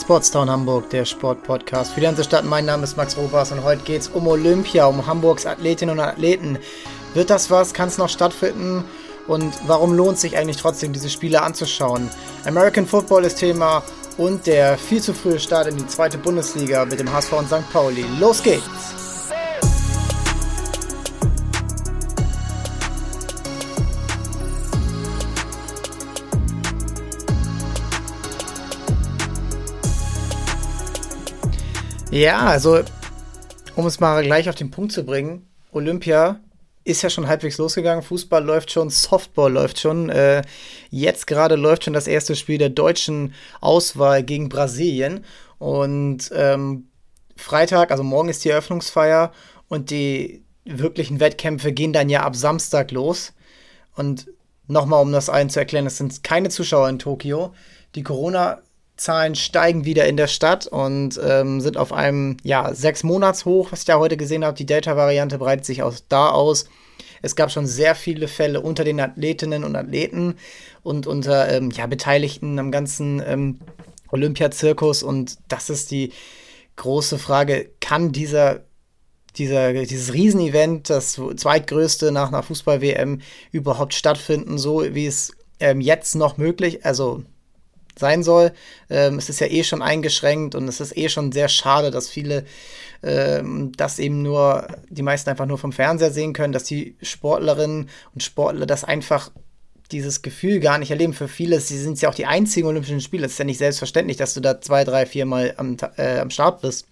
Sportstown 0.00 0.48
Hamburg, 0.48 0.90
der 0.90 1.04
Sportpodcast 1.04 1.92
für 1.92 2.00
die 2.00 2.06
ganze 2.06 2.22
Stadt. 2.22 2.44
Mein 2.44 2.64
Name 2.66 2.84
ist 2.84 2.96
Max 2.96 3.16
Robers 3.16 3.50
und 3.50 3.64
heute 3.64 3.82
geht 3.82 4.02
es 4.02 4.08
um 4.08 4.26
Olympia, 4.28 4.86
um 4.86 5.06
Hamburgs 5.06 5.44
Athletinnen 5.44 5.98
und 5.98 6.04
Athleten. 6.04 6.58
Wird 7.14 7.30
das 7.30 7.50
was? 7.50 7.74
Kann 7.74 7.88
es 7.88 7.98
noch 7.98 8.08
stattfinden? 8.08 8.84
Und 9.26 9.52
warum 9.66 9.92
lohnt 9.92 10.18
sich 10.18 10.36
eigentlich 10.36 10.56
trotzdem, 10.58 10.92
diese 10.92 11.10
Spiele 11.10 11.42
anzuschauen? 11.42 12.08
American 12.46 12.86
Football 12.86 13.24
ist 13.24 13.36
Thema 13.36 13.82
und 14.16 14.46
der 14.46 14.78
viel 14.78 15.02
zu 15.02 15.12
frühe 15.12 15.40
Start 15.40 15.66
in 15.66 15.76
die 15.76 15.86
zweite 15.86 16.16
Bundesliga 16.16 16.84
mit 16.84 17.00
dem 17.00 17.12
HSV 17.12 17.32
und 17.32 17.48
St. 17.48 17.70
Pauli. 17.72 18.04
Los 18.20 18.42
geht's! 18.42 19.07
Ja, 32.10 32.46
also 32.46 32.80
um 33.76 33.86
es 33.86 34.00
mal 34.00 34.22
gleich 34.22 34.48
auf 34.48 34.54
den 34.54 34.70
Punkt 34.70 34.92
zu 34.92 35.04
bringen, 35.04 35.46
Olympia 35.72 36.40
ist 36.84 37.02
ja 37.02 37.10
schon 37.10 37.28
halbwegs 37.28 37.58
losgegangen. 37.58 38.02
Fußball 38.02 38.42
läuft 38.42 38.72
schon, 38.72 38.88
Softball 38.88 39.52
läuft 39.52 39.78
schon. 39.78 40.08
Äh, 40.08 40.42
jetzt 40.90 41.26
gerade 41.26 41.54
läuft 41.54 41.84
schon 41.84 41.92
das 41.92 42.06
erste 42.06 42.34
Spiel 42.34 42.56
der 42.56 42.70
deutschen 42.70 43.34
Auswahl 43.60 44.22
gegen 44.22 44.48
Brasilien. 44.48 45.24
Und 45.58 46.30
ähm, 46.34 46.88
Freitag, 47.36 47.90
also 47.90 48.02
morgen 48.02 48.30
ist 48.30 48.44
die 48.44 48.48
Eröffnungsfeier 48.48 49.32
und 49.68 49.90
die 49.90 50.42
wirklichen 50.64 51.20
Wettkämpfe 51.20 51.72
gehen 51.72 51.92
dann 51.92 52.08
ja 52.08 52.22
ab 52.22 52.36
Samstag 52.36 52.90
los. 52.90 53.34
Und 53.94 54.28
nochmal, 54.66 55.02
um 55.02 55.12
das 55.12 55.28
allen 55.28 55.50
zu 55.50 55.58
erklären, 55.58 55.86
es 55.86 55.98
sind 55.98 56.24
keine 56.24 56.48
Zuschauer 56.48 56.88
in 56.88 56.98
Tokio. 56.98 57.52
Die 57.94 58.02
Corona- 58.02 58.62
Zahlen 58.98 59.34
steigen 59.36 59.84
wieder 59.84 60.06
in 60.06 60.16
der 60.16 60.26
Stadt 60.26 60.66
und 60.66 61.18
ähm, 61.24 61.60
sind 61.60 61.76
auf 61.76 61.92
einem 61.92 62.36
ja, 62.42 62.74
sechs 62.74 63.04
Monats 63.04 63.44
hoch, 63.44 63.72
was 63.72 63.80
ich 63.80 63.84
da 63.86 63.98
heute 63.98 64.16
gesehen 64.16 64.44
habe. 64.44 64.56
Die 64.56 64.66
Delta-Variante 64.66 65.38
breitet 65.38 65.64
sich 65.64 65.82
aus 65.82 66.04
da 66.08 66.30
aus. 66.30 66.66
Es 67.22 67.36
gab 67.36 67.50
schon 67.50 67.66
sehr 67.66 67.94
viele 67.94 68.28
Fälle 68.28 68.60
unter 68.60 68.84
den 68.84 69.00
Athletinnen 69.00 69.64
und 69.64 69.76
Athleten 69.76 70.34
und 70.82 71.06
unter 71.06 71.48
ähm, 71.50 71.70
ja, 71.70 71.86
Beteiligten 71.86 72.58
am 72.58 72.70
ganzen 72.70 73.22
ähm, 73.24 73.60
Olympiazirkus. 74.10 75.02
Und 75.02 75.38
das 75.48 75.70
ist 75.70 75.90
die 75.90 76.12
große 76.76 77.18
Frage, 77.18 77.70
kann 77.80 78.12
dieser, 78.12 78.64
dieser, 79.36 79.72
dieses 79.72 80.12
Riesenevent, 80.12 80.90
das 80.90 81.20
zweitgrößte 81.36 82.10
nach 82.10 82.28
einer 82.28 82.42
Fußball-WM, 82.42 83.20
überhaupt 83.52 83.94
stattfinden, 83.94 84.58
so 84.58 84.82
wie 84.94 85.06
es 85.06 85.32
ähm, 85.60 85.80
jetzt 85.80 86.14
noch 86.14 86.36
möglich, 86.36 86.84
also 86.84 87.22
sein 87.98 88.22
soll. 88.22 88.52
Ähm, 88.90 89.18
es 89.18 89.28
ist 89.28 89.40
ja 89.40 89.46
eh 89.46 89.64
schon 89.64 89.82
eingeschränkt 89.82 90.54
und 90.54 90.68
es 90.68 90.80
ist 90.80 90.96
eh 90.96 91.08
schon 91.08 91.32
sehr 91.32 91.48
schade, 91.48 91.90
dass 91.90 92.08
viele 92.08 92.44
ähm, 93.02 93.72
das 93.76 93.98
eben 93.98 94.22
nur, 94.22 94.66
die 94.88 95.02
meisten 95.02 95.30
einfach 95.30 95.46
nur 95.46 95.58
vom 95.58 95.72
Fernseher 95.72 96.10
sehen 96.10 96.32
können, 96.32 96.52
dass 96.52 96.64
die 96.64 96.96
Sportlerinnen 97.02 97.88
und 98.14 98.22
Sportler 98.22 98.66
das 98.66 98.84
einfach 98.84 99.30
dieses 99.92 100.22
Gefühl 100.22 100.60
gar 100.60 100.78
nicht 100.78 100.90
erleben. 100.90 101.12
Für 101.12 101.28
viele 101.28 101.60
sie 101.60 101.78
sind 101.78 102.00
ja 102.00 102.08
auch 102.08 102.14
die 102.14 102.26
einzigen 102.26 102.66
Olympischen 102.66 103.00
Spiele. 103.00 103.26
Es 103.26 103.32
ist 103.32 103.38
ja 103.38 103.44
nicht 103.44 103.58
selbstverständlich, 103.58 104.16
dass 104.16 104.34
du 104.34 104.40
da 104.40 104.60
zwei, 104.60 104.84
drei, 104.84 105.06
vier 105.06 105.26
Mal 105.26 105.54
am, 105.56 105.76
äh, 105.96 106.18
am 106.18 106.30
Start 106.30 106.60
bist. 106.60 106.86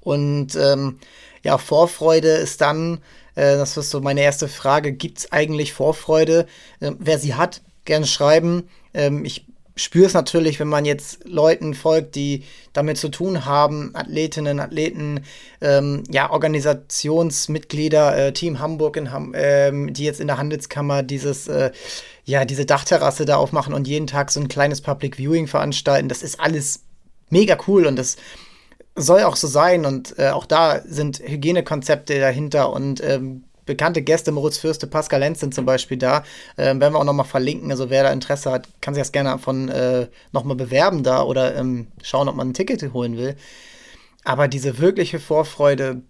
Und 0.00 0.56
ähm, 0.56 0.98
ja, 1.42 1.58
Vorfreude 1.58 2.28
ist 2.28 2.60
dann, 2.60 2.98
äh, 3.34 3.56
das 3.56 3.76
ist 3.76 3.90
so 3.90 4.00
meine 4.00 4.22
erste 4.22 4.48
Frage, 4.48 4.92
gibt 4.92 5.18
es 5.18 5.32
eigentlich 5.32 5.72
Vorfreude? 5.72 6.46
Ähm, 6.80 6.96
wer 6.98 7.18
sie 7.18 7.34
hat, 7.34 7.62
gerne 7.84 8.06
schreiben. 8.06 8.68
Ähm, 8.94 9.24
ich 9.24 9.46
spüre 9.78 10.06
es 10.06 10.14
natürlich, 10.14 10.60
wenn 10.60 10.68
man 10.68 10.84
jetzt 10.84 11.24
Leuten 11.24 11.74
folgt, 11.74 12.14
die 12.14 12.44
damit 12.72 12.98
zu 12.98 13.08
tun 13.08 13.44
haben, 13.44 13.92
Athletinnen, 13.94 14.60
Athleten, 14.60 15.24
ähm, 15.60 16.04
ja, 16.10 16.30
Organisationsmitglieder, 16.30 18.16
äh, 18.16 18.32
Team 18.32 18.58
Hamburg, 18.58 18.96
in 18.96 19.10
Ham 19.12 19.32
ähm, 19.34 19.92
die 19.92 20.04
jetzt 20.04 20.20
in 20.20 20.26
der 20.26 20.38
Handelskammer 20.38 21.02
dieses, 21.02 21.48
äh, 21.48 21.70
ja, 22.24 22.44
diese 22.44 22.66
Dachterrasse 22.66 23.24
da 23.24 23.36
aufmachen 23.36 23.72
und 23.74 23.88
jeden 23.88 24.06
Tag 24.06 24.30
so 24.30 24.40
ein 24.40 24.48
kleines 24.48 24.80
Public 24.80 25.16
Viewing 25.16 25.46
veranstalten. 25.46 26.08
Das 26.08 26.22
ist 26.22 26.40
alles 26.40 26.80
mega 27.30 27.56
cool 27.66 27.86
und 27.86 27.96
das 27.96 28.16
soll 28.94 29.22
auch 29.22 29.36
so 29.36 29.46
sein 29.46 29.86
und 29.86 30.18
äh, 30.18 30.30
auch 30.30 30.46
da 30.46 30.80
sind 30.84 31.20
Hygienekonzepte 31.20 32.18
dahinter 32.18 32.72
und 32.72 33.02
ähm, 33.02 33.44
bekannte 33.68 34.02
Gäste, 34.02 34.32
Moritz 34.32 34.58
Fürste, 34.58 34.88
Pascal 34.88 35.20
Lenz 35.20 35.38
sind 35.38 35.54
zum 35.54 35.64
Beispiel 35.64 35.96
da. 35.96 36.24
Ähm, 36.56 36.80
werden 36.80 36.94
wir 36.94 36.98
auch 36.98 37.04
nochmal 37.04 37.26
verlinken. 37.26 37.70
Also 37.70 37.90
wer 37.90 38.02
da 38.02 38.10
Interesse 38.10 38.50
hat, 38.50 38.68
kann 38.80 38.94
sich 38.94 39.02
das 39.02 39.12
gerne 39.12 39.38
von 39.38 39.68
äh, 39.68 40.08
nochmal 40.32 40.56
bewerben 40.56 41.04
da 41.04 41.22
oder 41.22 41.54
ähm, 41.54 41.86
schauen, 42.02 42.28
ob 42.28 42.34
man 42.34 42.48
ein 42.48 42.54
Ticket 42.54 42.92
holen 42.92 43.16
will. 43.16 43.36
Aber 44.24 44.48
diese 44.48 44.78
wirkliche 44.78 45.20
Vorfreude 45.20 46.02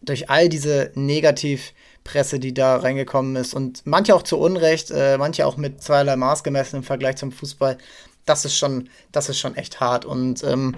durch 0.00 0.30
all 0.30 0.48
diese 0.48 0.90
Negativpresse, 0.94 2.38
die 2.38 2.54
da 2.54 2.76
reingekommen 2.76 3.36
ist 3.36 3.54
und 3.54 3.82
manche 3.84 4.14
auch 4.14 4.22
zu 4.22 4.38
Unrecht, 4.38 4.90
äh, 4.90 5.18
manche 5.18 5.46
auch 5.46 5.56
mit 5.56 5.82
zweierlei 5.82 6.16
Maß 6.16 6.42
gemessen 6.42 6.76
im 6.76 6.82
Vergleich 6.82 7.16
zum 7.16 7.30
Fußball, 7.30 7.78
das 8.24 8.44
ist 8.44 8.56
schon, 8.56 8.88
das 9.12 9.28
ist 9.28 9.38
schon 9.38 9.56
echt 9.56 9.80
hart. 9.80 10.04
Und 10.04 10.42
ähm, 10.44 10.76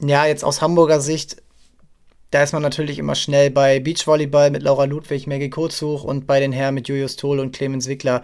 ja, 0.00 0.26
jetzt 0.26 0.44
aus 0.44 0.62
Hamburger 0.62 1.00
Sicht 1.00 1.36
da 2.36 2.42
ist 2.42 2.52
man 2.52 2.60
natürlich 2.60 2.98
immer 2.98 3.14
schnell 3.14 3.50
bei 3.50 3.80
Beachvolleyball 3.80 4.50
mit 4.50 4.62
Laura 4.62 4.84
Ludwig, 4.84 5.26
Maggie 5.26 5.48
Kurzhuch 5.48 6.04
und 6.04 6.26
bei 6.26 6.38
den 6.38 6.52
Herren 6.52 6.74
mit 6.74 6.86
Julius 6.86 7.16
Tohl 7.16 7.40
und 7.40 7.56
Clemens 7.56 7.88
Wickler. 7.88 8.22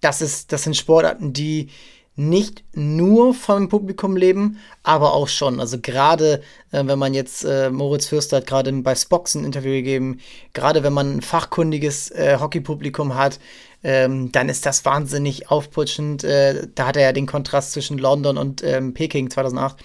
Das, 0.00 0.20
ist, 0.20 0.50
das 0.50 0.64
sind 0.64 0.76
Sportarten, 0.76 1.32
die 1.32 1.68
nicht 2.16 2.64
nur 2.74 3.34
vom 3.34 3.68
Publikum 3.68 4.16
leben, 4.16 4.58
aber 4.82 5.12
auch 5.12 5.28
schon. 5.28 5.60
Also 5.60 5.78
gerade 5.80 6.42
äh, 6.72 6.84
wenn 6.84 6.98
man 6.98 7.14
jetzt, 7.14 7.44
äh, 7.44 7.70
Moritz 7.70 8.06
Fürster 8.06 8.38
hat 8.38 8.48
gerade 8.48 8.72
bei 8.72 8.96
Spox 8.96 9.36
ein 9.36 9.44
Interview 9.44 9.70
gegeben, 9.70 10.18
gerade 10.52 10.82
wenn 10.82 10.92
man 10.92 11.18
ein 11.18 11.22
fachkundiges 11.22 12.10
äh, 12.10 12.38
Hockeypublikum 12.40 13.14
hat, 13.14 13.38
ähm, 13.84 14.32
dann 14.32 14.48
ist 14.48 14.66
das 14.66 14.84
wahnsinnig 14.84 15.52
aufputschend. 15.52 16.24
Äh, 16.24 16.66
da 16.74 16.88
hat 16.88 16.96
er 16.96 17.02
ja 17.02 17.12
den 17.12 17.26
Kontrast 17.26 17.70
zwischen 17.70 17.98
London 17.98 18.38
und 18.38 18.64
ähm, 18.64 18.92
Peking 18.92 19.30
2008. 19.30 19.76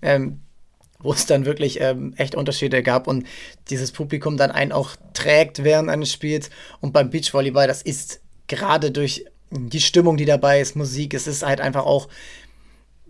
Ähm, 0.00 0.40
wo 0.98 1.12
es 1.12 1.26
dann 1.26 1.44
wirklich 1.44 1.80
ähm, 1.80 2.14
echt 2.16 2.34
Unterschiede 2.34 2.82
gab 2.82 3.06
und 3.06 3.26
dieses 3.70 3.92
Publikum 3.92 4.36
dann 4.36 4.50
einen 4.50 4.72
auch 4.72 4.96
trägt 5.14 5.64
während 5.64 5.90
eines 5.90 6.12
Spiels. 6.12 6.50
Und 6.80 6.92
beim 6.92 7.10
Beachvolleyball, 7.10 7.66
das 7.66 7.82
ist 7.82 8.20
gerade 8.46 8.90
durch 8.90 9.24
die 9.50 9.80
Stimmung, 9.80 10.16
die 10.16 10.24
dabei 10.24 10.60
ist, 10.60 10.76
Musik, 10.76 11.14
es 11.14 11.26
ist 11.26 11.44
halt 11.44 11.60
einfach 11.60 11.84
auch 11.84 12.08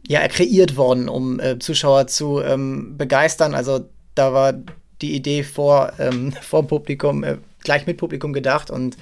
ja, 0.07 0.27
kreiert 0.29 0.77
worden, 0.77 1.09
um 1.09 1.41
äh, 1.41 1.59
Zuschauer 1.59 2.07
zu 2.07 2.41
ähm, 2.41 2.97
begeistern. 2.97 3.55
Also 3.55 3.89
da 4.15 4.33
war 4.33 4.55
die 5.03 5.15
Idee 5.15 5.43
vor, 5.43 5.93
ähm, 5.99 6.33
vor 6.41 6.67
Publikum, 6.67 7.25
äh, 7.25 7.39
gleich 7.65 7.87
mit 7.87 7.97
Publikum 7.97 8.33
gedacht. 8.33 8.71
Und 8.71 8.97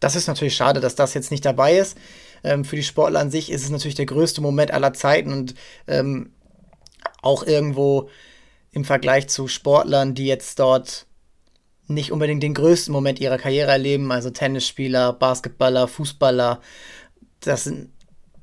das 0.00 0.16
ist 0.16 0.26
natürlich 0.26 0.54
schade, 0.54 0.80
dass 0.80 0.94
das 0.94 1.14
jetzt 1.14 1.30
nicht 1.30 1.44
dabei 1.44 1.76
ist. 1.76 1.96
Ähm, 2.44 2.64
für 2.64 2.76
die 2.76 2.82
Sportler 2.82 3.20
an 3.20 3.30
sich 3.30 3.50
ist 3.50 3.62
es 3.62 3.70
natürlich 3.70 3.94
der 3.94 4.06
größte 4.06 4.40
Moment 4.40 4.72
aller 4.72 4.92
Zeiten 4.92 5.32
und 5.32 5.54
ähm, 5.86 6.31
auch 7.22 7.44
irgendwo 7.44 8.08
im 8.72 8.84
Vergleich 8.84 9.28
zu 9.28 9.48
Sportlern, 9.48 10.14
die 10.14 10.26
jetzt 10.26 10.58
dort 10.58 11.06
nicht 11.88 12.12
unbedingt 12.12 12.42
den 12.42 12.54
größten 12.54 12.92
Moment 12.92 13.20
ihrer 13.20 13.38
Karriere 13.38 13.70
erleben, 13.70 14.10
also 14.12 14.30
Tennisspieler, 14.30 15.12
Basketballer, 15.12 15.88
Fußballer, 15.88 16.60
das 17.40 17.64
sind, 17.64 17.90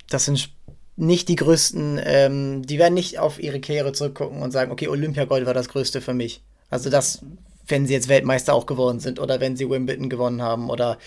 das 0.10 0.26
sind 0.26 0.52
nicht 0.96 1.30
die 1.30 1.36
größten, 1.36 2.00
ähm, 2.04 2.62
die 2.64 2.78
werden 2.78 2.94
nicht 2.94 3.20
auf 3.20 3.40
ihre 3.40 3.62
Karriere 3.62 3.94
zurückgucken 3.94 4.42
und 4.42 4.52
sagen, 4.52 4.72
okay, 4.72 4.88
Olympiagold 4.88 5.46
war 5.46 5.54
das 5.54 5.70
größte 5.70 6.02
für 6.02 6.14
mich. 6.14 6.44
Also 6.70 6.90
das, 6.90 7.24
wenn 7.68 7.88
sie 7.88 7.94
jetzt 7.94 8.10
Weltmeister 8.10 8.54
auch 8.54 8.66
geworden 8.66 9.00
sind 9.00 9.20
oder 9.20 9.40
wenn 9.40 9.56
sie 9.56 9.70
Wimbledon 9.70 10.10
gewonnen 10.10 10.42
haben 10.42 10.70
oder 10.70 10.98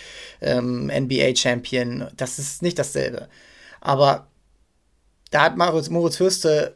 ähm, 0.41 0.91
NBA-Champion, 0.91 2.09
das 2.17 2.39
ist 2.39 2.63
nicht 2.63 2.79
dasselbe. 2.79 3.29
Aber 3.81 4.29
da 5.31 5.43
hat 5.43 5.59
Moritz, 5.59 5.91
Moritz 5.91 6.17
Fürste 6.17 6.75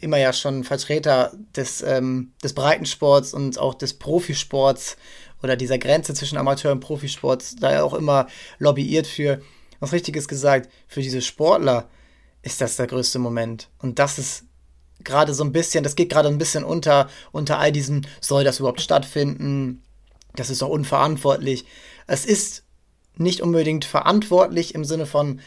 immer 0.00 0.18
ja 0.18 0.32
schon 0.32 0.64
Vertreter 0.64 1.32
des, 1.56 1.82
ähm, 1.82 2.32
des 2.42 2.54
Breitensports 2.54 3.34
und 3.34 3.58
auch 3.58 3.74
des 3.74 3.94
Profisports 3.94 4.96
oder 5.42 5.56
dieser 5.56 5.78
Grenze 5.78 6.14
zwischen 6.14 6.38
Amateur- 6.38 6.72
und 6.72 6.80
Profisport, 6.80 7.62
da 7.62 7.70
er 7.70 7.84
auch 7.84 7.94
immer 7.94 8.26
lobbyiert 8.58 9.06
für, 9.06 9.40
was 9.80 9.92
Richtiges 9.92 10.28
gesagt, 10.28 10.70
für 10.88 11.02
diese 11.02 11.20
Sportler 11.20 11.88
ist 12.42 12.60
das 12.60 12.76
der 12.76 12.86
größte 12.86 13.18
Moment. 13.18 13.68
Und 13.78 13.98
das 13.98 14.18
ist 14.18 14.44
gerade 15.02 15.34
so 15.34 15.44
ein 15.44 15.52
bisschen, 15.52 15.84
das 15.84 15.96
geht 15.96 16.10
gerade 16.10 16.28
ein 16.28 16.38
bisschen 16.38 16.64
unter, 16.64 17.08
unter 17.32 17.58
all 17.58 17.72
diesem, 17.72 18.02
soll 18.20 18.44
das 18.44 18.58
überhaupt 18.58 18.80
stattfinden? 18.80 19.82
Das 20.34 20.50
ist 20.50 20.62
doch 20.62 20.68
unverantwortlich. 20.68 21.64
Es 22.06 22.24
ist 22.24 22.64
nicht 23.16 23.40
unbedingt 23.40 23.84
verantwortlich 23.84 24.74
im 24.74 24.84
Sinne 24.84 25.06
von, 25.06 25.40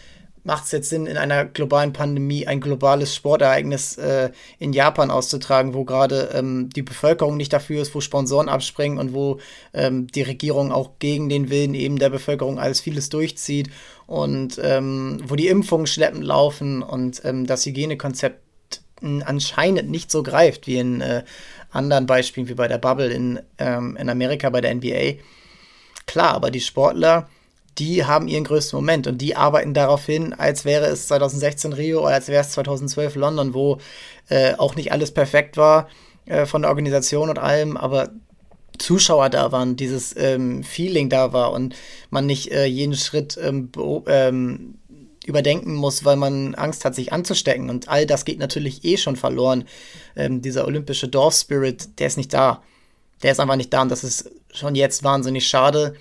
macht 0.48 0.64
es 0.64 0.72
jetzt 0.72 0.90
Sinn, 0.90 1.08
in 1.08 1.18
einer 1.18 1.44
globalen 1.44 1.92
Pandemie 1.92 2.48
ein 2.48 2.62
globales 2.62 3.14
Sportereignis 3.14 3.98
äh, 3.98 4.32
in 4.60 4.72
Japan 4.72 5.12
auszutragen, 5.12 5.74
wo 5.74 5.84
gerade 5.84 6.30
ähm, 6.34 6.70
die 6.74 6.84
Bevölkerung 6.84 7.36
nicht 7.36 7.52
dafür 7.52 7.82
ist, 7.82 7.94
wo 7.94 8.00
Sponsoren 8.00 8.48
abspringen 8.48 8.98
und 8.98 9.14
wo 9.14 9.40
ähm, 9.74 10.08
die 10.08 10.22
Regierung 10.22 10.72
auch 10.72 10.92
gegen 11.00 11.28
den 11.28 11.50
Willen 11.50 11.74
eben 11.74 12.00
der 12.00 12.10
Bevölkerung 12.10 12.60
alles 12.60 12.80
vieles 12.80 13.10
durchzieht 13.10 13.70
und 14.06 14.58
ähm, 14.64 15.22
wo 15.26 15.36
die 15.36 15.50
Impfungen 15.50 15.86
schleppend 15.86 16.24
laufen 16.24 16.82
und 16.82 17.22
ähm, 17.26 17.46
das 17.46 17.66
Hygienekonzept 17.66 18.40
anscheinend 19.02 19.90
nicht 19.90 20.10
so 20.10 20.24
greift 20.24 20.66
wie 20.66 20.78
in 20.78 21.02
äh, 21.02 21.24
anderen 21.72 22.06
Beispielen 22.06 22.48
wie 22.48 22.54
bei 22.54 22.70
der 22.70 22.78
Bubble 22.78 23.12
in, 23.12 23.42
ähm, 23.58 23.98
in 23.98 24.10
Amerika 24.10 24.50
bei 24.50 24.62
der 24.62 24.74
NBA. 24.74 25.22
Klar, 26.06 26.36
aber 26.36 26.52
die 26.52 26.62
Sportler, 26.62 27.28
die 27.80 28.06
haben 28.06 28.28
ihren 28.28 28.44
größten 28.44 28.78
Moment 28.78 29.08
und 29.08 29.20
die 29.20 29.36
arbeiten 29.36 29.74
darauf 29.74 30.06
hin, 30.06 30.34
als 30.34 30.66
wäre 30.66 30.86
es 30.86 31.08
2016 31.08 31.74
Rio 31.74 32.02
oder 32.02 32.16
als 32.16 32.28
wäre 32.28 32.42
es 32.42 32.52
2012 32.52 33.16
London, 33.16 33.54
wo 33.54 33.78
äh, 34.30 34.56
auch 34.56 34.76
nicht 34.76 34.92
alles 34.92 35.12
perfekt 35.12 35.58
war 35.58 35.88
äh, 36.26 36.46
von 36.46 36.64
der 36.64 36.70
Organisation 36.70 37.30
und 37.30 37.40
allem, 37.40 37.78
aber 37.78 38.10
Zuschauer 38.78 39.30
da 39.30 39.52
waren, 39.52 39.76
dieses 39.76 40.16
ähm, 40.18 40.64
Feeling 40.64 41.10
da 41.10 41.34
war 41.34 41.52
und 41.52 41.76
man 42.10 42.26
nicht 42.26 42.52
äh, 42.52 42.66
jeden 42.66 42.96
Schritt 42.96 43.38
ähm, 43.42 43.72
ähm, 44.08 44.76
überdenken 45.26 45.74
muss, 45.76 46.06
weil 46.06 46.16
man 46.16 46.56
Angst 46.56 46.86
hat, 46.86 46.96
sich 46.96 47.12
anzustecken. 47.12 47.70
Und 47.70 47.90
all 47.90 48.06
das 48.06 48.24
geht 48.24 48.40
natürlich 48.40 48.86
eh 48.86 48.98
schon 48.98 49.16
verloren. 49.16 49.66
Ähm, 50.16 50.42
dieser 50.42 50.66
olympische 50.66 51.08
Dorfspirit, 51.08 52.00
der 52.00 52.08
ist 52.08 52.18
nicht 52.18 52.34
da. 52.34 52.64
Der 53.24 53.32
ist 53.32 53.40
einfach 53.40 53.56
nicht 53.56 53.74
da 53.74 53.82
und 53.82 53.90
das 53.90 54.04
ist 54.04 54.30
schon 54.54 54.76
jetzt 54.76 55.04
wahnsinnig 55.04 55.48
schade. 55.48 55.96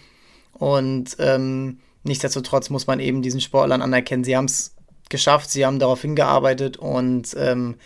Und 0.58 1.16
ähm, 1.18 1.80
nichtsdestotrotz 2.02 2.70
muss 2.70 2.86
man 2.86 3.00
eben 3.00 3.22
diesen 3.22 3.40
Sportlern 3.40 3.82
anerkennen. 3.82 4.24
Sie 4.24 4.36
haben 4.36 4.46
es 4.46 4.74
geschafft, 5.08 5.50
sie 5.50 5.64
haben 5.64 5.78
darauf 5.78 6.02
hingearbeitet 6.02 6.76
und 6.78 7.36
ähm, 7.38 7.76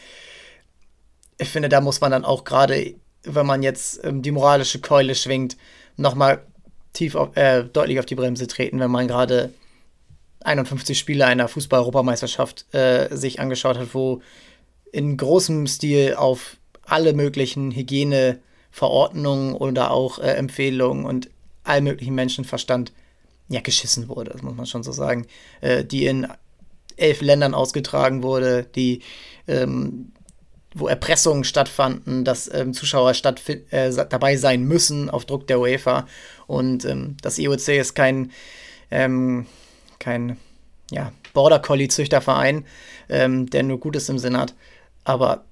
ich 1.37 1.49
finde, 1.49 1.69
da 1.69 1.81
muss 1.81 2.01
man 2.01 2.11
dann 2.11 2.25
auch 2.25 2.45
gerade 2.45 2.95
wenn 3.23 3.47
man 3.47 3.63
jetzt 3.63 4.05
ähm, 4.05 4.23
die 4.23 4.31
moralische 4.31 4.81
Keule 4.81 5.15
schwingt, 5.15 5.57
nochmal 5.97 6.43
tief 6.93 7.15
auf, 7.15 7.37
äh, 7.37 7.65
deutlich 7.65 7.99
auf 7.99 8.07
die 8.07 8.15
Bremse 8.15 8.47
treten, 8.47 8.81
wenn 8.81 8.91
man 8.91 9.09
gerade 9.09 9.53
51 10.43 10.99
Spiele 10.99 11.27
einer 11.27 11.49
Fußball-Europameisterschaft 11.49 12.67
äh, 12.75 13.15
sich 13.15 13.41
angeschaut 13.41 13.79
hat, 13.79 13.95
wo 13.95 14.23
in 14.91 15.17
großem 15.17 15.67
Stil 15.67 16.15
auf 16.15 16.57
alle 16.85 17.13
möglichen 17.13 17.71
Hygieneverordnungen 17.71 19.55
oder 19.55 19.91
auch 19.91 20.19
äh, 20.19 20.33
Empfehlungen 20.33 21.05
und 21.05 21.31
all 21.71 21.81
möglichen 21.81 22.15
Menschenverstand 22.15 22.93
ja 23.49 23.61
geschissen 23.61 24.09
wurde, 24.09 24.31
das 24.33 24.43
muss 24.43 24.55
man 24.55 24.67
schon 24.67 24.83
so 24.83 24.93
sagen, 24.93 25.27
äh, 25.61 25.85
die 25.85 26.07
in 26.07 26.29
elf 26.97 27.21
Ländern 27.21 27.55
ausgetragen 27.55 28.23
wurde, 28.23 28.65
die 28.75 29.03
ähm, 29.49 30.13
wo 30.75 30.87
Erpressungen 30.87 31.45
stattfanden, 31.45 32.25
dass 32.25 32.53
ähm, 32.53 32.73
Zuschauer 32.73 33.13
äh, 33.71 33.91
dabei 33.91 34.37
sein 34.37 34.63
müssen 34.63 35.11
auf 35.11 35.25
Druck 35.25 35.47
der 35.47 35.59
UEFA. 35.59 36.07
Und 36.47 36.85
ähm, 36.85 37.17
das 37.23 37.39
IOC 37.39 37.69
ist 37.69 37.95
kein, 37.95 38.31
ähm, 38.91 39.47
kein 39.99 40.37
ja, 40.91 41.13
Border 41.33 41.59
Collie-Züchterverein, 41.59 42.65
ähm, 43.09 43.51
der 43.51 43.65
nur 43.65 43.81
Gutes 43.81 44.09
im 44.09 44.19
Sinn 44.19 44.37
hat. 44.37 44.55
Aber 45.03 45.45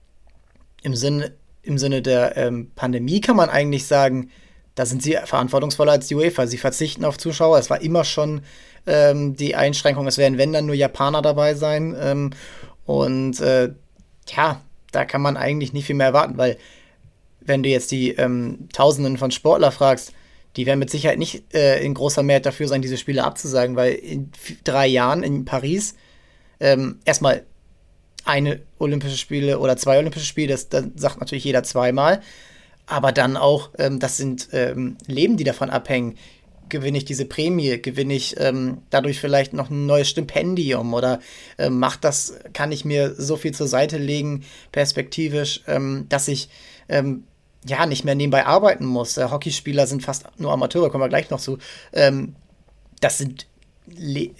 im 0.82 0.94
Sinne, 0.94 1.32
im 1.62 1.78
Sinne 1.78 2.00
der 2.00 2.36
ähm, 2.36 2.70
Pandemie 2.76 3.20
kann 3.20 3.36
man 3.36 3.50
eigentlich 3.50 3.86
sagen, 3.86 4.30
da 4.78 4.86
sind 4.86 5.02
sie 5.02 5.18
verantwortungsvoller 5.24 5.90
als 5.90 6.06
die 6.06 6.14
UEFA. 6.14 6.46
Sie 6.46 6.56
verzichten 6.56 7.04
auf 7.04 7.18
Zuschauer. 7.18 7.58
Es 7.58 7.68
war 7.68 7.80
immer 7.82 8.04
schon 8.04 8.42
ähm, 8.86 9.34
die 9.34 9.56
Einschränkung, 9.56 10.06
es 10.06 10.18
werden, 10.18 10.38
wenn 10.38 10.52
dann, 10.52 10.66
nur 10.66 10.76
Japaner 10.76 11.20
dabei 11.20 11.54
sein. 11.54 12.32
und 12.86 13.40
äh, 13.40 13.70
ja, 14.28 14.62
da 14.92 15.04
kann 15.04 15.20
man 15.20 15.36
eigentlich 15.36 15.72
nicht 15.72 15.86
viel 15.86 15.96
mehr 15.96 16.06
erwarten, 16.06 16.38
weil 16.38 16.58
wenn 17.40 17.62
du 17.62 17.68
jetzt 17.68 17.90
die 17.90 18.10
ähm, 18.10 18.68
Tausenden 18.72 19.18
von 19.18 19.32
Sportler 19.32 19.72
fragst, 19.72 20.12
die 20.56 20.64
werden 20.64 20.78
mit 20.78 20.90
Sicherheit 20.90 21.18
nicht 21.18 21.52
äh, 21.54 21.82
in 21.84 21.94
großer 21.94 22.22
Mehrheit 22.22 22.46
dafür 22.46 22.68
sein, 22.68 22.82
diese 22.82 22.98
Spiele 22.98 23.24
abzusagen, 23.24 23.74
weil 23.74 23.94
in 23.94 24.30
drei 24.64 24.86
Jahren 24.86 25.24
in 25.24 25.44
Paris 25.44 25.96
ähm, 26.60 27.00
erstmal 27.04 27.44
eine 28.24 28.60
Olympische 28.78 29.16
Spiele 29.16 29.58
oder 29.58 29.76
zwei 29.76 29.98
Olympische 29.98 30.26
Spiele, 30.26 30.52
das, 30.52 30.68
das 30.68 30.84
sagt 30.94 31.20
natürlich 31.20 31.44
jeder 31.44 31.64
zweimal, 31.64 32.22
aber 32.88 33.12
dann 33.12 33.36
auch, 33.36 33.70
ähm, 33.78 33.98
das 34.00 34.16
sind 34.16 34.48
ähm, 34.52 34.96
Leben, 35.06 35.36
die 35.36 35.44
davon 35.44 35.70
abhängen 35.70 36.16
gewinne 36.68 36.98
ich 36.98 37.04
diese 37.04 37.24
Prämie, 37.24 37.80
gewinne 37.80 38.14
ich 38.14 38.38
ähm, 38.38 38.82
dadurch 38.90 39.20
vielleicht 39.20 39.52
noch 39.52 39.70
ein 39.70 39.86
neues 39.86 40.08
Stipendium 40.08 40.94
oder 40.94 41.20
äh, 41.56 41.70
macht 41.70 42.04
das, 42.04 42.34
kann 42.52 42.72
ich 42.72 42.84
mir 42.84 43.14
so 43.14 43.36
viel 43.36 43.52
zur 43.52 43.68
Seite 43.68 43.98
legen, 43.98 44.44
perspektivisch, 44.72 45.62
ähm, 45.66 46.06
dass 46.08 46.28
ich 46.28 46.48
ähm, 46.88 47.24
ja 47.66 47.86
nicht 47.86 48.04
mehr 48.04 48.14
nebenbei 48.14 48.46
arbeiten 48.46 48.84
muss. 48.84 49.16
Äh, 49.16 49.30
Hockeyspieler 49.30 49.86
sind 49.86 50.02
fast 50.02 50.26
nur 50.38 50.52
Amateure, 50.52 50.90
kommen 50.90 51.04
wir 51.04 51.08
gleich 51.08 51.30
noch 51.30 51.40
zu. 51.40 51.58
Ähm, 51.92 52.34
das 53.00 53.18
sind 53.18 53.46
Le 53.86 54.32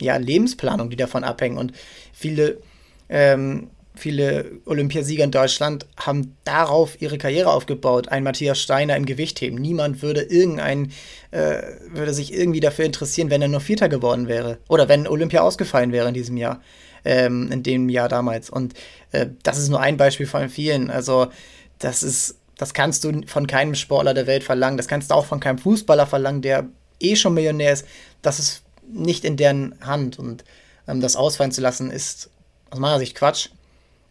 ja, 0.00 0.16
Lebensplanungen, 0.16 0.88
die 0.88 0.96
davon 0.96 1.24
abhängen 1.24 1.58
und 1.58 1.72
viele 2.14 2.62
ähm, 3.10 3.68
viele 3.94 4.50
Olympiasieger 4.64 5.24
in 5.24 5.30
Deutschland 5.30 5.86
haben 5.96 6.36
darauf 6.44 7.00
ihre 7.00 7.18
Karriere 7.18 7.50
aufgebaut. 7.50 8.08
Ein 8.08 8.24
Matthias 8.24 8.60
Steiner 8.60 8.96
im 8.96 9.06
Gewichtheben. 9.06 9.58
Niemand 9.60 10.02
würde 10.02 10.22
irgendein, 10.22 10.92
äh, 11.30 11.62
würde 11.90 12.12
sich 12.12 12.32
irgendwie 12.34 12.60
dafür 12.60 12.84
interessieren, 12.84 13.30
wenn 13.30 13.42
er 13.42 13.48
nur 13.48 13.60
Vierter 13.60 13.88
geworden 13.88 14.26
wäre. 14.26 14.58
Oder 14.68 14.88
wenn 14.88 15.06
Olympia 15.06 15.42
ausgefallen 15.42 15.92
wäre 15.92 16.08
in 16.08 16.14
diesem 16.14 16.36
Jahr. 16.36 16.60
Ähm, 17.04 17.52
in 17.52 17.62
dem 17.62 17.88
Jahr 17.88 18.08
damals. 18.08 18.50
Und 18.50 18.74
äh, 19.12 19.26
das 19.42 19.58
ist 19.58 19.68
nur 19.68 19.80
ein 19.80 19.96
Beispiel 19.96 20.26
von 20.26 20.48
vielen. 20.48 20.90
Also, 20.90 21.28
das 21.78 22.02
ist, 22.02 22.38
das 22.56 22.72
kannst 22.72 23.04
du 23.04 23.20
von 23.26 23.46
keinem 23.46 23.74
Sportler 23.74 24.14
der 24.14 24.26
Welt 24.26 24.42
verlangen. 24.42 24.78
Das 24.78 24.88
kannst 24.88 25.10
du 25.10 25.14
auch 25.14 25.26
von 25.26 25.38
keinem 25.38 25.58
Fußballer 25.58 26.06
verlangen, 26.06 26.40
der 26.40 26.66
eh 27.00 27.14
schon 27.14 27.34
Millionär 27.34 27.74
ist. 27.74 27.86
Das 28.22 28.38
ist 28.38 28.62
nicht 28.90 29.24
in 29.24 29.36
deren 29.36 29.74
Hand. 29.82 30.18
Und 30.18 30.44
ähm, 30.88 31.00
das 31.00 31.14
ausfallen 31.14 31.52
zu 31.52 31.60
lassen, 31.60 31.90
ist 31.90 32.30
aus 32.70 32.78
meiner 32.78 32.98
Sicht 32.98 33.14
Quatsch 33.14 33.50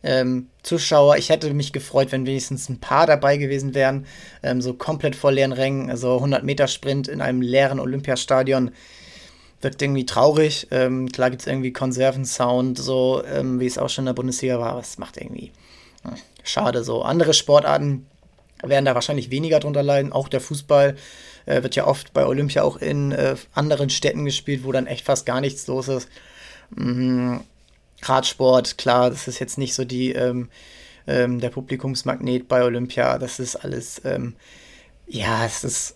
ähm, 0.03 0.50
Zuschauer. 0.61 1.17
Ich 1.17 1.29
hätte 1.29 1.53
mich 1.53 1.73
gefreut, 1.73 2.11
wenn 2.11 2.25
wenigstens 2.25 2.69
ein 2.69 2.79
paar 2.79 3.07
dabei 3.07 3.38
gewesen 3.38 3.73
wären. 3.73 4.05
Ähm, 4.44 4.61
so 4.61 4.73
komplett 4.73 5.15
vor 5.15 5.31
leeren 5.31 5.53
Rängen, 5.53 5.89
also 5.89 6.15
100 6.15 6.44
Meter 6.44 6.67
Sprint 6.67 7.07
in 7.07 7.21
einem 7.21 7.41
leeren 7.41 7.79
Olympiastadion. 7.79 8.71
Wirkt 9.61 9.81
irgendwie 9.81 10.05
traurig. 10.05 10.67
Ähm, 10.71 11.09
klar 11.09 11.29
gibt 11.29 11.41
es 11.41 11.47
irgendwie 11.47 11.71
Konservensound, 11.71 12.77
so 12.77 13.23
ähm, 13.25 13.61
wie 13.61 13.65
es 13.65 13.77
auch 13.77 13.89
schon 13.89 14.03
in 14.03 14.07
der 14.07 14.13
Bundesliga 14.13 14.59
war, 14.59 14.71
aber 14.71 14.81
es 14.81 14.97
macht 14.97 15.17
irgendwie 15.17 15.51
hm, 16.03 16.15
schade 16.44 16.83
so. 16.83 17.01
Andere 17.01 17.33
Sportarten 17.33 18.06
werden 18.61 18.85
da 18.85 18.94
wahrscheinlich 18.94 19.31
weniger 19.31 19.61
drunter 19.61 19.83
leiden. 19.83 20.11
Auch 20.11 20.27
der 20.27 20.41
Fußball 20.41 20.97
äh, 21.45 21.63
wird 21.63 21.75
ja 21.75 21.88
oft 21.88 22.13
bei 22.13 22.25
Olympia 22.25 22.63
auch 22.63 22.75
in 22.77 23.13
äh, 23.13 23.35
anderen 23.53 23.89
Städten 23.89 24.25
gespielt, 24.25 24.65
wo 24.65 24.73
dann 24.73 24.88
echt 24.88 25.06
fast 25.06 25.25
gar 25.25 25.39
nichts 25.39 25.65
los 25.67 25.88
ist. 25.88 26.09
Mhm 26.75 27.41
Radsport, 28.09 28.77
klar, 28.77 29.09
das 29.09 29.27
ist 29.27 29.39
jetzt 29.39 29.57
nicht 29.57 29.73
so 29.73 29.85
die, 29.85 30.11
ähm, 30.11 30.50
ähm, 31.07 31.39
der 31.39 31.49
Publikumsmagnet 31.49 32.47
bei 32.47 32.63
Olympia. 32.63 33.18
Das 33.18 33.39
ist 33.39 33.56
alles, 33.56 34.01
ähm, 34.06 34.35
ja, 35.07 35.45
es 35.45 35.63
ist 35.63 35.95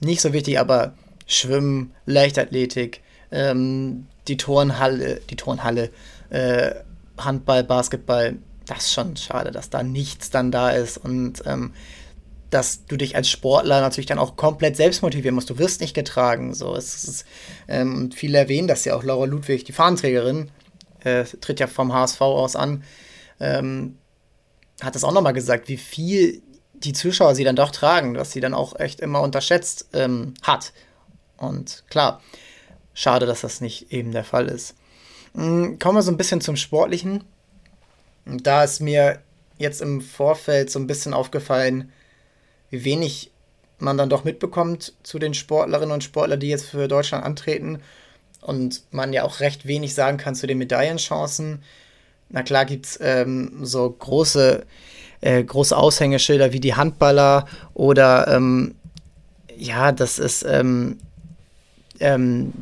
nicht 0.00 0.20
so 0.20 0.32
wichtig, 0.32 0.58
aber 0.58 0.94
Schwimmen, 1.26 1.92
Leichtathletik, 2.06 3.00
ähm, 3.30 4.06
die 4.28 4.36
Turnhalle, 4.36 5.20
die 5.30 5.36
Turnhalle, 5.36 5.90
äh, 6.30 6.72
Handball, 7.18 7.64
Basketball, 7.64 8.36
das 8.66 8.86
ist 8.86 8.92
schon 8.92 9.16
schade, 9.16 9.50
dass 9.50 9.70
da 9.70 9.82
nichts 9.82 10.30
dann 10.30 10.50
da 10.50 10.70
ist 10.70 10.98
und 10.98 11.42
ähm, 11.46 11.72
dass 12.50 12.86
du 12.86 12.96
dich 12.96 13.16
als 13.16 13.28
Sportler 13.28 13.80
natürlich 13.80 14.06
dann 14.06 14.18
auch 14.18 14.36
komplett 14.36 14.76
selbst 14.76 15.02
motivieren 15.02 15.34
musst. 15.34 15.50
Du 15.50 15.58
wirst 15.58 15.80
nicht 15.80 15.92
getragen. 15.92 16.54
So, 16.54 16.76
es 16.76 17.02
ist, 17.04 17.24
ähm, 17.66 17.96
und 17.96 18.14
viele 18.14 18.38
erwähnen 18.38 18.68
das 18.68 18.84
ja 18.84 18.94
auch 18.94 19.02
Laura 19.02 19.24
Ludwig, 19.24 19.64
die 19.64 19.72
Fahnenträgerin, 19.72 20.50
äh, 21.04 21.24
tritt 21.24 21.60
ja 21.60 21.66
vom 21.66 21.92
HSV 21.92 22.20
aus 22.20 22.56
an, 22.56 22.82
ähm, 23.40 23.98
hat 24.82 24.94
das 24.94 25.04
auch 25.04 25.12
nochmal 25.12 25.32
gesagt, 25.32 25.68
wie 25.68 25.76
viel 25.76 26.42
die 26.72 26.92
Zuschauer 26.92 27.34
sie 27.34 27.44
dann 27.44 27.56
doch 27.56 27.70
tragen, 27.70 28.16
was 28.16 28.32
sie 28.32 28.40
dann 28.40 28.54
auch 28.54 28.78
echt 28.78 29.00
immer 29.00 29.20
unterschätzt 29.20 29.88
ähm, 29.92 30.34
hat. 30.42 30.72
Und 31.36 31.84
klar, 31.88 32.20
schade, 32.92 33.26
dass 33.26 33.42
das 33.42 33.60
nicht 33.60 33.92
eben 33.92 34.12
der 34.12 34.24
Fall 34.24 34.48
ist. 34.48 34.74
Mhm, 35.34 35.78
kommen 35.78 35.98
wir 35.98 36.02
so 36.02 36.10
ein 36.10 36.16
bisschen 36.16 36.40
zum 36.40 36.56
Sportlichen. 36.56 37.24
Da 38.24 38.64
ist 38.64 38.80
mir 38.80 39.20
jetzt 39.58 39.82
im 39.82 40.00
Vorfeld 40.00 40.70
so 40.70 40.78
ein 40.78 40.86
bisschen 40.86 41.14
aufgefallen, 41.14 41.92
wie 42.70 42.84
wenig 42.84 43.30
man 43.78 43.96
dann 43.96 44.10
doch 44.10 44.24
mitbekommt 44.24 44.94
zu 45.02 45.18
den 45.18 45.34
Sportlerinnen 45.34 45.92
und 45.92 46.04
Sportlern, 46.04 46.40
die 46.40 46.48
jetzt 46.48 46.66
für 46.66 46.88
Deutschland 46.88 47.24
antreten 47.24 47.82
und 48.44 48.82
man 48.90 49.12
ja 49.12 49.24
auch 49.24 49.40
recht 49.40 49.66
wenig 49.66 49.94
sagen 49.94 50.18
kann 50.18 50.34
zu 50.34 50.46
den 50.46 50.58
Medaillenchancen. 50.58 51.62
Na 52.28 52.42
klar 52.42 52.64
gibt 52.64 52.86
es 52.86 52.98
ähm, 53.00 53.64
so 53.64 53.90
große, 53.90 54.64
äh, 55.20 55.42
große 55.42 55.76
Aushängeschilder 55.76 56.52
wie 56.52 56.60
die 56.60 56.74
Handballer 56.74 57.46
oder 57.72 58.28
ähm, 58.28 58.74
ja, 59.56 59.92
das 59.92 60.18
ist 60.18 60.44
ähm, 60.44 60.98
ähm 62.00 62.52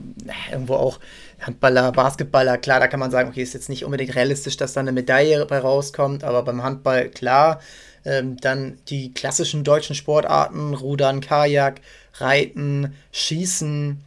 irgendwo 0.51 0.75
auch 0.75 0.99
Handballer, 1.41 1.91
Basketballer, 1.91 2.57
klar, 2.59 2.79
da 2.79 2.87
kann 2.87 3.01
man 3.01 3.11
sagen, 3.11 3.31
okay, 3.31 3.43
ist 3.43 3.55
jetzt 3.55 3.69
nicht 3.69 3.85
unbedingt 3.85 4.15
realistisch, 4.15 4.57
dass 4.57 4.75
da 4.75 4.81
eine 4.81 4.93
Medaille 4.93 5.45
bei 5.47 5.59
rauskommt, 5.59 6.23
aber 6.23 6.43
beim 6.45 6.63
Handball, 6.63 7.09
klar, 7.09 7.61
ähm, 8.05 8.37
dann 8.37 8.79
die 8.89 9.13
klassischen 9.13 9.65
deutschen 9.65 9.97
Sportarten, 9.97 10.75
Rudern, 10.75 11.21
Kajak, 11.21 11.81
Reiten, 12.15 12.95
Schießen, 13.11 14.05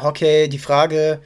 Hockey, 0.00 0.48
die 0.48 0.58
Frage, 0.58 1.20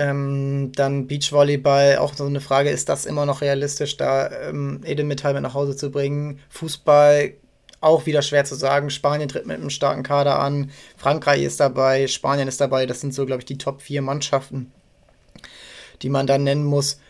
Ähm, 0.00 0.70
dann 0.76 1.08
Beachvolleyball, 1.08 1.98
auch 1.98 2.14
so 2.14 2.24
eine 2.24 2.40
Frage, 2.40 2.70
ist 2.70 2.88
das 2.88 3.04
immer 3.04 3.26
noch 3.26 3.40
realistisch, 3.40 3.96
da 3.96 4.30
ähm, 4.48 4.80
Edelmetall 4.84 5.34
mit 5.34 5.42
nach 5.42 5.54
Hause 5.54 5.76
zu 5.76 5.90
bringen? 5.90 6.38
Fußball, 6.50 7.34
auch 7.80 8.06
wieder 8.06 8.22
schwer 8.22 8.44
zu 8.44 8.54
sagen. 8.54 8.90
Spanien 8.90 9.28
tritt 9.28 9.46
mit 9.46 9.56
einem 9.58 9.70
starken 9.70 10.04
Kader 10.04 10.38
an, 10.38 10.70
Frankreich 10.96 11.42
ist 11.42 11.58
dabei, 11.60 12.06
Spanien 12.06 12.46
ist 12.48 12.60
dabei. 12.60 12.86
Das 12.86 13.00
sind 13.00 13.12
so, 13.12 13.26
glaube 13.26 13.40
ich, 13.40 13.46
die 13.46 13.58
Top 13.58 13.82
4 13.82 14.00
Mannschaften, 14.02 14.72
die 16.02 16.10
man 16.10 16.26
dann 16.28 16.44
nennen 16.44 16.64
muss. 16.64 17.00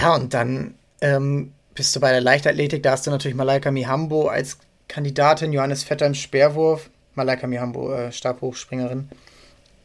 Ja, 0.00 0.14
und 0.14 0.34
dann 0.34 0.74
ähm, 1.00 1.52
bist 1.74 1.94
du 1.96 2.00
bei 2.00 2.10
der 2.12 2.20
Leichtathletik, 2.20 2.82
da 2.82 2.92
hast 2.92 3.06
du 3.06 3.10
natürlich 3.10 3.36
Malaika 3.36 3.70
Mihambo 3.70 4.28
als 4.28 4.58
Kandidatin, 4.88 5.52
Johannes 5.52 5.82
Vetter 5.84 6.06
im 6.06 6.14
Speerwurf, 6.14 6.90
Malaika 7.14 7.46
Mihambo, 7.46 7.92
äh, 7.92 8.12
Stabhochspringerin, 8.12 9.08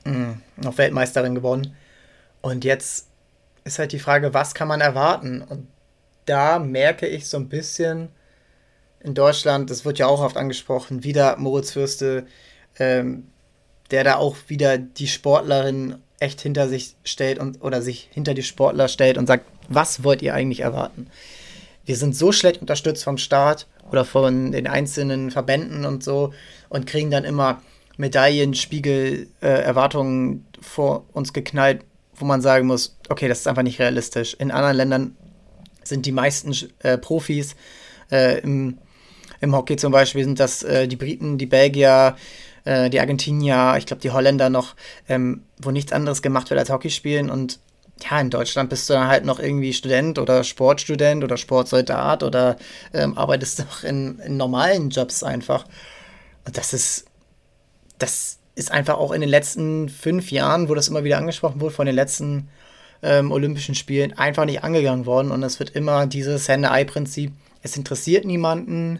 mhm, 0.06 0.42
noch 0.58 0.78
Weltmeisterin 0.78 1.36
geworden. 1.36 1.76
Und 2.42 2.64
jetzt 2.66 3.08
ist 3.64 3.80
halt 3.80 3.92
die 3.92 4.00
Frage, 4.00 4.34
was 4.34 4.54
kann 4.54 4.68
man 4.68 4.82
erwarten? 4.82 5.42
Und 5.42 5.68
da 6.26 6.60
merke 6.60 7.08
ich 7.08 7.28
so 7.28 7.38
ein 7.38 7.50
bisschen 7.50 8.10
in 9.00 9.14
Deutschland, 9.14 9.70
das 9.70 9.86
wird 9.86 10.00
ja 10.00 10.08
auch 10.08 10.22
oft 10.22 10.38
angesprochen, 10.38 11.04
wieder 11.04 11.38
Moritz 11.38 11.72
Fürste, 11.72 12.26
ähm, 12.78 13.28
der 13.92 14.04
da 14.04 14.16
auch 14.18 14.36
wieder 14.48 14.78
die 14.78 15.08
Sportlerin 15.08 15.96
echt 16.20 16.42
hinter 16.42 16.68
sich 16.68 16.96
stellt 17.04 17.40
und 17.40 17.64
oder 17.64 17.82
sich 17.82 18.10
hinter 18.12 18.34
die 18.34 18.44
Sportler 18.44 18.88
stellt 18.88 19.18
und 19.18 19.28
sagt, 19.28 19.46
was 19.70 20.04
wollt 20.04 20.22
ihr 20.22 20.34
eigentlich 20.34 20.62
erwarten? 20.62 21.08
Wir 21.90 21.98
sind 21.98 22.16
so 22.16 22.32
schlecht 22.32 22.62
unterstützt 22.62 23.04
vom 23.04 23.18
Staat 23.18 23.66
oder 23.90 24.06
von 24.06 24.52
den 24.52 24.68
einzelnen 24.68 25.32
Verbänden 25.32 25.86
und 25.86 26.04
so 26.04 26.32
und 26.70 26.86
kriegen 26.86 27.10
dann 27.10 27.24
immer 27.24 27.64
Medaillenspiegel, 27.98 29.26
äh, 29.42 29.48
Erwartungen 29.48 30.46
vor 30.62 31.06
uns 31.14 31.34
geknallt, 31.34 31.82
wo 32.14 32.26
man 32.26 32.42
sagen 32.42 32.68
muss, 32.68 32.96
okay, 33.10 33.28
das 33.28 33.40
ist 33.40 33.48
einfach 33.48 33.64
nicht 33.64 33.80
realistisch. 33.80 34.36
In 34.36 34.52
anderen 34.52 34.78
Ländern 34.78 35.18
sind 35.84 36.06
die 36.06 36.12
meisten 36.12 36.54
äh, 36.84 37.00
Profis 37.00 37.56
äh, 38.12 38.40
im, 38.42 38.78
im 39.42 39.56
Hockey 39.56 39.76
zum 39.76 39.92
Beispiel 39.92 40.26
sind 40.26 40.40
das 40.40 40.62
äh, 40.62 40.88
die 40.88 40.96
Briten, 40.96 41.40
die 41.40 41.48
Belgier, 41.48 42.16
äh, 42.66 42.92
die 42.92 43.00
Argentinier, 43.00 43.78
ich 43.80 43.88
glaube 43.88 44.04
die 44.04 44.12
Holländer 44.12 44.52
noch, 44.52 44.76
ähm, 45.08 45.42
wo 45.58 45.72
nichts 45.72 45.92
anderes 45.92 46.22
gemacht 46.22 46.52
wird 46.52 46.60
als 46.60 46.70
Hockey 46.70 46.92
spielen 46.92 47.32
und 47.32 47.60
ja, 48.04 48.20
in 48.20 48.30
Deutschland 48.30 48.70
bist 48.70 48.90
du 48.90 48.94
dann 48.94 49.08
halt 49.08 49.26
noch 49.26 49.40
irgendwie 49.40 49.74
Student 49.74 50.20
oder 50.20 50.44
Sportstudent 50.44 51.24
oder 51.24 51.38
Sportsoldat 51.38 52.24
oder 52.24 52.58
ähm, 52.94 53.18
arbeitest 53.18 53.60
noch 53.66 53.84
in, 53.84 54.20
in 54.20 54.38
normalen 54.38 54.90
Jobs 54.90 55.24
einfach. 55.24 55.66
Und 56.46 56.58
das 56.58 56.74
ist, 56.74 57.06
das 57.98 58.40
ist 58.56 58.72
einfach 58.72 58.98
auch 58.98 59.12
in 59.12 59.22
den 59.22 59.30
letzten 59.30 59.90
fünf 59.90 60.32
Jahren, 60.32 60.70
wo 60.70 60.76
das 60.76 60.88
immer 60.88 61.04
wieder 61.04 61.18
angesprochen 61.18 61.62
wurde, 61.62 61.74
von 61.74 61.86
den 61.86 61.96
letzten 61.96 62.50
ähm, 63.02 63.32
Olympischen 63.32 63.76
Spielen, 63.76 64.18
einfach 64.18 64.46
nicht 64.46 64.64
angegangen 64.64 65.06
worden. 65.06 65.32
Und 65.32 65.44
es 65.44 65.60
wird 65.60 65.72
immer 65.72 66.08
dieses 66.08 66.48
Henne-Ei-Prinzip, 66.48 67.32
es 67.62 67.78
interessiert 67.78 68.26
niemanden, 68.26 69.00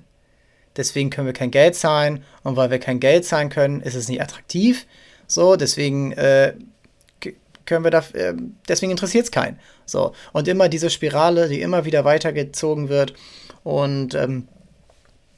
deswegen 0.78 1.10
können 1.10 1.28
wir 1.28 1.34
kein 1.34 1.52
Geld 1.52 1.76
zahlen. 1.76 2.24
Und 2.44 2.56
weil 2.56 2.72
wir 2.72 2.80
kein 2.80 3.00
Geld 3.00 3.26
zahlen 3.26 3.50
können, 3.50 3.82
ist 3.82 3.96
es 3.96 4.08
nicht 4.08 4.22
attraktiv. 4.22 4.86
So, 5.28 5.56
deswegen 5.56 6.12
äh, 6.14 6.54
können 7.66 7.84
wir 7.84 7.92
da, 7.92 8.00
äh, 8.14 8.34
deswegen 8.68 8.92
interessiert 8.92 9.26
es 9.26 9.32
keinen. 9.32 9.60
So. 9.86 10.14
Und 10.34 10.48
immer 10.48 10.70
diese 10.70 10.90
Spirale, 10.90 11.50
die 11.50 11.62
immer 11.62 11.86
wieder 11.86 12.06
weitergezogen 12.06 12.90
wird. 12.90 13.14
Und 13.64 14.16
ähm, 14.16 14.48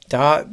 da 0.08 0.46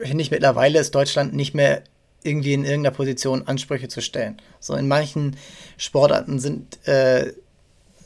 finde 0.00 0.22
ich 0.22 0.30
mittlerweile 0.30 0.78
ist 0.78 0.94
Deutschland 0.94 1.34
nicht 1.34 1.54
mehr 1.54 1.82
irgendwie 2.22 2.54
in 2.54 2.64
irgendeiner 2.64 2.94
Position 2.94 3.46
Ansprüche 3.46 3.88
zu 3.88 4.00
stellen. 4.00 4.40
So 4.58 4.74
in 4.74 4.88
manchen 4.88 5.36
Sportarten 5.76 6.38
sind, 6.38 6.86
äh, 6.88 7.32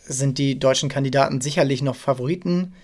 sind 0.05 0.39
die 0.39 0.59
deutschen 0.59 0.89
Kandidaten 0.89 1.41
sicherlich 1.41 1.83
noch 1.83 1.97
Favoriten, 1.97 2.75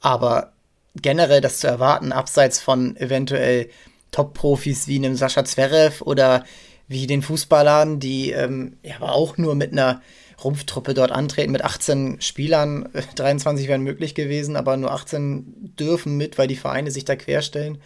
aber 0.00 0.52
generell 1.00 1.40
das 1.40 1.60
zu 1.60 1.68
erwarten, 1.68 2.12
abseits 2.12 2.58
von 2.58 2.96
eventuell 2.96 3.70
Top-Profis 4.10 4.88
wie 4.88 4.96
einem 4.96 5.14
Sascha 5.14 5.44
Zverev 5.44 6.02
oder 6.02 6.44
wie 6.90 7.06
den 7.06 7.22
Fußballern, 7.22 8.00
die 8.00 8.32
ähm, 8.32 8.76
aber 8.96 9.12
auch 9.12 9.38
nur 9.38 9.54
mit 9.54 9.70
einer 9.70 10.02
Rumpftruppe 10.42 10.92
dort 10.92 11.12
antreten, 11.12 11.52
mit 11.52 11.62
18 11.62 12.20
Spielern. 12.20 12.88
23 13.14 13.68
wären 13.68 13.82
möglich 13.82 14.16
gewesen, 14.16 14.56
aber 14.56 14.76
nur 14.76 14.90
18 14.90 15.76
dürfen 15.78 16.16
mit, 16.16 16.36
weil 16.36 16.48
die 16.48 16.56
Vereine 16.56 16.90
sich 16.90 17.04
da 17.04 17.14
querstellen. 17.14 17.80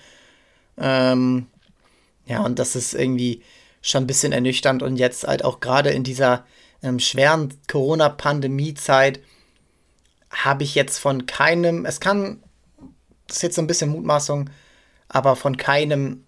Ähm, 0.78 1.48
ja, 2.24 2.40
und 2.40 2.58
das 2.58 2.76
ist 2.76 2.94
irgendwie 2.94 3.42
schon 3.82 4.04
ein 4.04 4.06
bisschen 4.06 4.32
ernüchternd 4.32 4.82
und 4.82 4.96
jetzt 4.96 5.26
halt 5.26 5.44
auch 5.44 5.60
gerade 5.60 5.90
in 5.90 6.02
dieser 6.02 6.46
ähm, 6.82 6.98
schweren 6.98 7.52
Corona-Pandemie-Zeit 7.70 9.20
habe 10.30 10.64
ich 10.64 10.74
jetzt 10.74 10.96
von 10.96 11.26
keinem, 11.26 11.84
es 11.84 12.00
kann, 12.00 12.42
das 13.26 13.36
ist 13.36 13.42
jetzt 13.42 13.56
so 13.56 13.62
ein 13.62 13.66
bisschen 13.66 13.90
Mutmaßung, 13.90 14.48
aber 15.08 15.36
von 15.36 15.58
keinem 15.58 16.23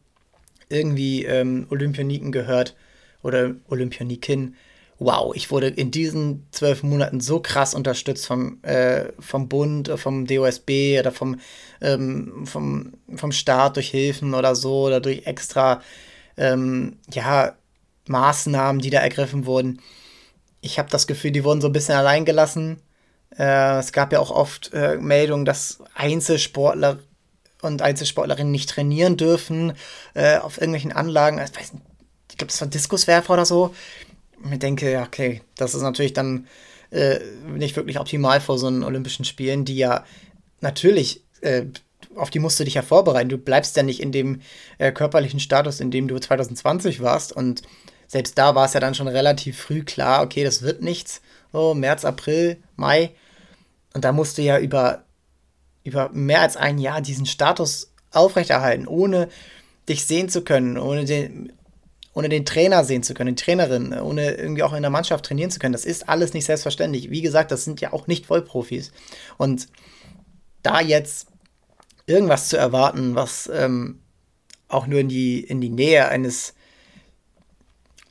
irgendwie 0.68 1.25
ähm, 1.25 1.66
Olympioniken 1.70 2.32
gehört 2.32 2.76
oder 3.23 3.54
Olympionikin. 3.68 4.56
Wow, 4.99 5.35
ich 5.35 5.50
wurde 5.50 5.68
in 5.68 5.90
diesen 5.90 6.46
zwölf 6.52 6.82
Monaten 6.82 7.20
so 7.20 7.40
krass 7.40 7.75
unterstützt 7.75 8.26
vom, 8.26 8.62
äh, 8.62 9.12
vom 9.18 9.49
Bund, 9.49 9.90
vom 9.96 10.26
DOSB 10.26 10.99
oder 10.99 11.12
vom, 11.12 11.38
ähm, 11.82 12.46
vom, 12.46 12.94
vom 13.14 13.32
Staat 13.32 13.76
durch 13.76 13.90
Hilfen 13.90 14.32
oder 14.32 14.54
so 14.54 14.87
oder 14.87 15.00
durch 15.00 15.26
extra 15.26 15.82
ähm, 16.38 16.96
ja, 17.12 17.56
Maßnahmen, 18.08 18.80
die 18.80 18.90
da 18.90 19.00
ergriffen 19.00 19.44
wurden. 19.44 19.80
Ich 20.62 20.78
habe 20.78 20.88
das 20.90 21.06
Gefühl, 21.06 21.30
die 21.30 21.44
wurden 21.44 21.61
so 21.61 21.68
ein 21.68 21.73
bisschen 21.73 21.96
allein 21.96 22.25
gelassen. 22.25 22.80
Äh, 23.38 23.78
es 23.78 23.92
gab 23.92 24.12
ja 24.12 24.20
auch 24.20 24.30
oft 24.30 24.73
äh, 24.73 24.96
Meldungen, 24.96 25.44
dass 25.44 25.78
Einzelsportler 25.94 27.00
und 27.63 27.83
Einzelsportlerinnen 27.83 28.51
nicht 28.51 28.71
trainieren 28.71 29.17
dürfen 29.17 29.73
äh, 30.15 30.39
auf 30.39 30.59
irgendwelchen 30.59 30.93
Anlagen. 30.93 31.39
Ich, 31.39 31.59
weiß 31.59 31.73
ich 32.31 32.37
glaube, 32.37 32.51
das 32.51 32.61
war 32.61 32.69
Diskuswerfer 32.69 33.33
oder 33.33 33.47
so. 33.47 33.75
Und 34.43 34.53
ich 34.53 34.59
denke, 34.59 35.03
okay, 35.07 35.43
das 35.57 35.75
ist 35.75 35.83
natürlich 35.83 36.13
dann 36.13 36.47
äh, 36.91 37.19
nicht 37.49 37.77
wirklich 37.77 37.99
optimal 37.99 38.41
vor 38.41 38.59
so 38.59 38.67
einen 38.67 38.85
Olympischen 38.85 39.25
Spielen, 39.25 39.65
die 39.65 39.77
ja 39.77 40.05
natürlich, 40.61 41.23
äh, 41.41 41.65
auf 42.15 42.31
die 42.31 42.39
musst 42.39 42.61
du 42.61 42.65
dich 42.65 42.75
ja 42.75 42.83
vorbereiten. 42.83 43.29
Du 43.29 43.39
bleibst 43.39 43.77
ja 43.77 43.83
nicht 43.83 44.01
in 44.01 44.13
dem 44.13 44.43
äh, 44.79 44.93
körperlichen 44.93 45.41
Status, 45.41 45.81
in 45.81 45.91
dem 45.91 46.09
du 46.09 46.19
2020 46.19 47.01
warst. 47.01 47.33
Und 47.33 47.63
selbst 48.07 48.37
da 48.39 48.55
war 48.55 48.67
es 48.67 48.75
ja 48.75 48.81
dann 48.81 48.95
schon 48.95 49.09
relativ 49.09 49.59
früh 49.59 49.83
klar, 49.83 50.23
okay, 50.23 50.45
das 50.45 50.63
wird 50.63 50.83
nichts. 50.83 51.23
So, 51.53 51.75
März, 51.75 52.05
April, 52.05 52.59
Mai. 52.77 53.15
Und 53.95 54.05
da 54.05 54.13
musst 54.13 54.37
du 54.37 54.43
ja 54.43 54.59
über 54.59 55.06
über 55.87 56.11
mehr 56.12 56.40
als 56.40 56.57
ein 56.57 56.78
Jahr 56.78 57.00
diesen 57.00 57.26
Status 57.26 57.93
aufrechterhalten, 58.11 58.87
ohne 58.87 59.28
dich 59.88 60.05
sehen 60.05 60.28
zu 60.28 60.43
können, 60.43 60.78
ohne 60.78 61.05
den, 61.05 61.52
ohne 62.12 62.28
den 62.28 62.45
Trainer 62.45 62.85
sehen 62.85 63.02
zu 63.02 63.14
können, 63.14 63.37
die 63.37 63.43
Trainerin, 63.43 63.93
ohne 63.93 64.33
irgendwie 64.33 64.62
auch 64.62 64.73
in 64.73 64.83
der 64.83 64.90
Mannschaft 64.90 65.26
trainieren 65.26 65.50
zu 65.50 65.59
können. 65.59 65.73
Das 65.73 65.85
ist 65.85 66.09
alles 66.09 66.33
nicht 66.33 66.47
selbstverständlich. 66.47 67.11
Wie 67.11 67.23
gesagt, 67.23 67.50
das 67.50 67.64
sind 67.64 67.81
ja 67.81 67.93
auch 67.93 68.07
nicht 68.07 68.26
Vollprofis. 68.26 68.90
Und 69.37 69.69
da 70.62 70.81
jetzt 70.81 71.28
irgendwas 72.07 72.49
zu 72.49 72.57
erwarten, 72.57 73.14
was 73.14 73.50
ähm, 73.52 74.00
auch 74.69 74.87
nur 74.87 75.00
in 75.00 75.09
die, 75.09 75.40
in 75.40 75.61
die 75.61 75.69
Nähe 75.69 76.09
eines 76.09 76.55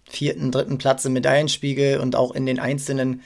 vierten, 0.08 0.52
dritten 0.52 0.78
Platz 0.78 1.04
im 1.06 1.14
Medaillenspiegel 1.14 2.00
und 2.00 2.16
auch 2.16 2.34
in 2.34 2.46
den 2.46 2.60
einzelnen 2.60 3.22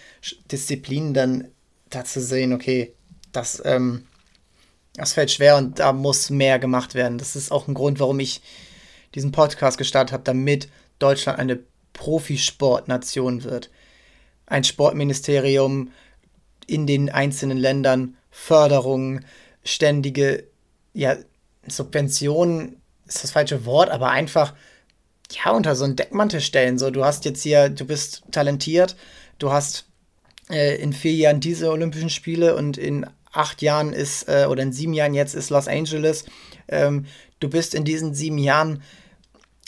Disziplinen 0.52 1.14
dann 1.14 1.48
da 1.90 2.04
zu 2.04 2.22
sehen, 2.22 2.54
okay, 2.54 2.94
das 3.32 3.62
ähm, 3.66 4.06
das 5.00 5.14
fällt 5.14 5.32
schwer 5.32 5.58
und 5.58 5.80
da 5.80 5.94
muss 5.94 6.30
mehr 6.30 6.60
gemacht 6.60 6.94
werden. 6.94 7.18
Das 7.18 7.36
ist 7.36 7.52
auch 7.52 7.68
ein 7.68 7.74
Grund, 7.74 8.00
warum 8.00 8.20
ich 8.20 8.42
diesen 9.16 9.32
Podcast 9.32 9.78
gestartet 9.78 10.14
habe, 10.14 10.24
damit 10.24 10.70
Deutschland 11.00 11.40
eine 11.40 11.60
Profisportnation 11.94 13.44
wird. 13.44 13.70
Ein 14.46 14.64
Sportministerium 14.64 15.92
in 16.68 16.86
den 16.86 17.10
einzelnen 17.10 17.58
Ländern, 17.58 18.18
Förderung, 18.30 19.22
ständige, 19.64 20.46
ja, 20.94 21.16
Subventionen 21.68 22.82
ist 23.06 23.24
das 23.24 23.32
falsche 23.32 23.66
Wort, 23.66 23.90
aber 23.90 24.12
einfach, 24.12 24.54
ja, 25.32 25.52
unter 25.52 25.76
so 25.76 25.86
einen 25.86 25.96
Deckmantel 25.96 26.42
stellen. 26.42 26.78
So, 26.78 26.92
du 26.92 27.04
hast 27.04 27.26
jetzt 27.26 27.44
hier, 27.44 27.70
du 27.70 27.86
bist 27.86 28.24
talentiert, 28.32 28.96
du 29.40 29.52
hast 29.52 29.86
äh, 30.50 30.76
in 30.82 30.94
vier 30.94 31.14
Jahren 31.14 31.40
diese 31.40 31.72
Olympischen 31.72 32.10
Spiele 32.10 32.56
und 32.56 32.78
in 32.78 33.06
acht 33.32 33.62
Jahren 33.62 33.94
ist, 33.94 34.28
äh, 34.28 34.48
oder 34.50 34.64
in 34.64 34.74
sieben 34.74 34.94
Jahren 34.94 35.14
jetzt 35.14 35.36
ist 35.36 35.50
Los 35.50 35.68
Angeles. 35.68 36.26
Ähm, 36.68 37.06
du 37.40 37.50
bist 37.50 37.76
in 37.76 37.86
diesen 37.86 38.14
sieben 38.14 38.38
Jahren 38.38 38.82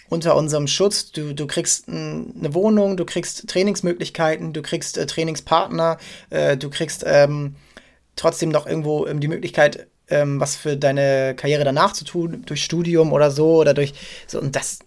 unter 0.10 0.36
unserem 0.36 0.68
Schutz. 0.68 1.12
Du, 1.12 1.34
du 1.34 1.48
kriegst 1.48 1.88
eine 1.88 2.54
Wohnung, 2.54 2.98
du 2.98 3.06
kriegst 3.06 3.48
Trainingsmöglichkeiten, 3.48 4.54
du 4.54 4.62
kriegst 4.62 4.98
äh, 4.98 5.06
Trainingspartner, 5.06 5.98
äh, 6.30 6.58
du 6.58 6.70
kriegst 6.70 7.04
ähm, 7.06 7.56
trotzdem 8.16 8.50
noch 8.50 8.68
irgendwo 8.68 9.08
ähm, 9.08 9.20
die 9.20 9.28
Möglichkeit, 9.28 9.88
ähm, 10.10 10.40
was 10.40 10.56
für 10.56 10.76
deine 10.76 11.36
Karriere 11.36 11.64
danach 11.64 11.94
zu 11.94 12.04
tun, 12.04 12.44
durch 12.46 12.64
Studium 12.64 13.14
oder 13.14 13.32
so 13.32 13.58
oder 13.58 13.74
durch 13.74 13.94
so. 14.28 14.40
Und 14.40 14.56
das, 14.56 14.80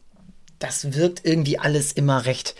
das 0.58 0.94
wirkt 0.94 1.24
irgendwie 1.24 1.58
alles 1.58 1.92
immer 1.92 2.26
recht 2.26 2.54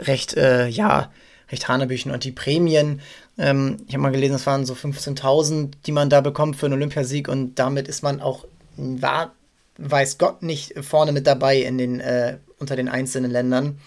recht, 0.00 0.36
äh, 0.36 0.68
ja, 0.68 1.10
recht 1.50 1.68
Hanebüchen. 1.68 2.12
Und 2.12 2.24
die 2.24 2.32
Prämien, 2.32 3.00
ähm, 3.38 3.78
ich 3.86 3.94
habe 3.94 4.02
mal 4.02 4.12
gelesen, 4.12 4.34
es 4.34 4.46
waren 4.46 4.66
so 4.66 4.74
15.000, 4.74 5.70
die 5.86 5.92
man 5.92 6.10
da 6.10 6.20
bekommt 6.20 6.56
für 6.56 6.66
einen 6.66 6.74
Olympiasieg 6.74 7.28
und 7.28 7.54
damit 7.54 7.88
ist 7.88 8.02
man 8.02 8.20
auch, 8.20 8.44
war, 8.76 9.32
weiß 9.78 10.18
Gott, 10.18 10.42
nicht 10.42 10.74
vorne 10.84 11.12
mit 11.12 11.26
dabei 11.26 11.58
in 11.58 11.78
den, 11.78 12.00
äh, 12.00 12.38
unter 12.58 12.76
den 12.76 12.88
einzelnen 12.88 13.30
Ländern. 13.30 13.78